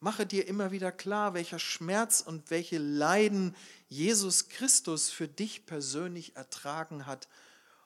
Mache 0.00 0.26
dir 0.26 0.48
immer 0.48 0.72
wieder 0.72 0.90
klar, 0.90 1.32
welcher 1.32 1.60
Schmerz 1.60 2.22
und 2.22 2.50
welche 2.50 2.78
Leiden 2.78 3.54
Jesus 3.88 4.48
Christus 4.48 5.10
für 5.10 5.28
dich 5.28 5.64
persönlich 5.64 6.34
ertragen 6.34 7.06
hat 7.06 7.28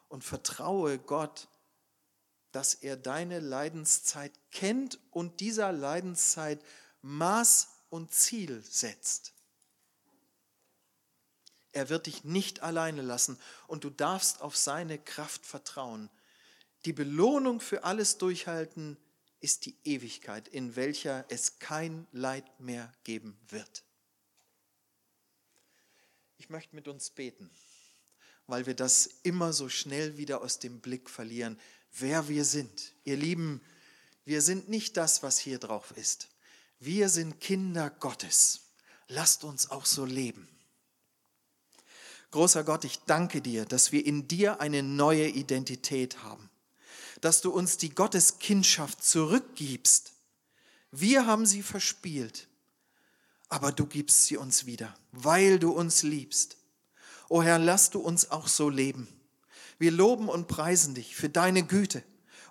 und 0.09 0.25
vertraue 0.25 0.99
Gott, 0.99 1.49
dass 2.53 2.73
er 2.73 2.97
deine 2.97 3.41
Leidenszeit 3.41 4.33
kennt 4.51 4.99
und 5.11 5.41
dieser 5.41 5.73
Leidenszeit 5.73 6.65
Maß 7.03 7.69
und 7.91 8.15
Ziel 8.15 8.63
setzt. 8.63 9.35
Er 11.73 11.91
wird 11.91 12.07
dich 12.07 12.25
nicht 12.25 12.63
alleine 12.63 13.03
lassen 13.03 13.39
und 13.67 13.85
du 13.85 13.91
darfst 13.91 14.41
auf 14.41 14.57
seine 14.57 14.99
Kraft 14.99 15.45
vertrauen. 15.45 16.09
Die 16.87 16.95
Belohnung 16.95 17.61
für 17.61 17.85
alles 17.85 18.17
Durchhalten 18.17 18.97
ist 19.47 19.67
die 19.67 19.77
Ewigkeit, 19.85 20.49
in 20.49 20.77
welcher 20.77 21.25
es 21.29 21.59
kein 21.59 22.07
Leid 22.13 22.45
mehr 22.61 22.93
geben 23.05 23.39
wird. 23.49 23.85
Ich 26.37 26.51
möchte 26.51 26.75
mit 26.77 26.89
uns 26.89 27.11
beten 27.11 27.51
weil 28.47 28.67
wir 28.67 28.75
das 28.75 29.07
immer 29.23 29.53
so 29.53 29.69
schnell 29.69 30.17
wieder 30.17 30.41
aus 30.41 30.59
dem 30.59 30.81
Blick 30.81 31.11
verlieren, 31.11 31.59
wer 31.99 32.29
wir 32.29 32.45
sind. 32.45 32.95
Ihr 33.05 33.17
Lieben, 33.17 33.61
wir 34.25 34.43
sind 34.43 34.69
nicht 34.69 34.97
das, 34.97 35.23
was 35.23 35.39
hier 35.39 35.59
drauf 35.59 35.93
ist. 35.97 36.29
Wir 36.79 37.09
sind 37.09 37.41
Kinder 37.41 37.91
Gottes. 37.91 38.61
Lasst 39.09 39.45
uns 39.45 39.71
auch 39.71 39.87
so 39.87 40.05
leben. 40.05 40.49
Großer 42.31 42.65
Gott, 42.65 42.85
ich 42.85 42.99
danke 43.07 43.41
dir, 43.41 43.65
dass 43.65 43.93
wir 43.93 44.05
in 44.05 44.29
dir 44.29 44.61
eine 44.61 44.83
neue 44.83 45.29
Identität 45.29 46.23
haben, 46.23 46.51
dass 47.21 47.41
du 47.41 47.51
uns 47.51 47.77
die 47.77 47.95
Gotteskindschaft 47.95 49.03
zurückgibst. 49.03 50.13
Wir 50.91 51.27
haben 51.27 51.47
sie 51.47 51.63
verspielt, 51.63 52.49
aber 53.49 53.73
du 53.73 53.87
gibst 53.87 54.27
sie 54.27 54.37
uns 54.37 54.67
wieder, 54.67 54.95
weil 55.13 55.59
du 55.59 55.73
uns 55.73 56.03
liebst. 56.03 56.57
O 57.29 57.43
Herr, 57.43 57.59
lass 57.59 57.91
du 57.91 58.01
uns 58.01 58.31
auch 58.31 58.49
so 58.49 58.71
leben. 58.71 59.09
Wir 59.79 59.91
loben 59.91 60.29
und 60.29 60.49
preisen 60.49 60.95
dich 60.95 61.17
für 61.17 61.29
deine 61.29 61.65
Güte 61.65 62.03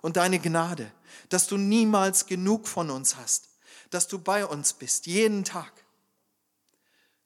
und 0.02 0.16
deine 0.16 0.38
Gnade, 0.38 0.92
dass 1.28 1.46
du 1.46 1.56
niemals 1.56 2.26
genug 2.26 2.68
von 2.68 2.90
uns 2.90 3.16
hast, 3.16 3.48
dass 3.90 4.06
du 4.06 4.18
bei 4.18 4.44
uns 4.44 4.74
bist, 4.74 5.06
jeden 5.06 5.44
Tag. 5.44 5.72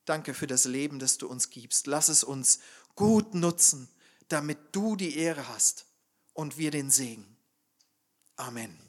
Danke 0.04 0.32
für 0.32 0.46
das 0.46 0.64
Leben, 0.64 0.98
das 0.98 1.18
du 1.18 1.28
uns 1.28 1.50
gibst. 1.50 1.86
Lass 1.86 2.08
es 2.08 2.24
uns 2.24 2.60
gut 2.94 3.34
nutzen, 3.34 3.88
damit 4.28 4.58
du 4.72 4.96
die 4.96 5.16
Ehre 5.18 5.48
hast 5.48 5.86
und 6.40 6.56
wir 6.56 6.70
den 6.70 6.90
Segen. 6.90 7.36
Amen. 8.36 8.80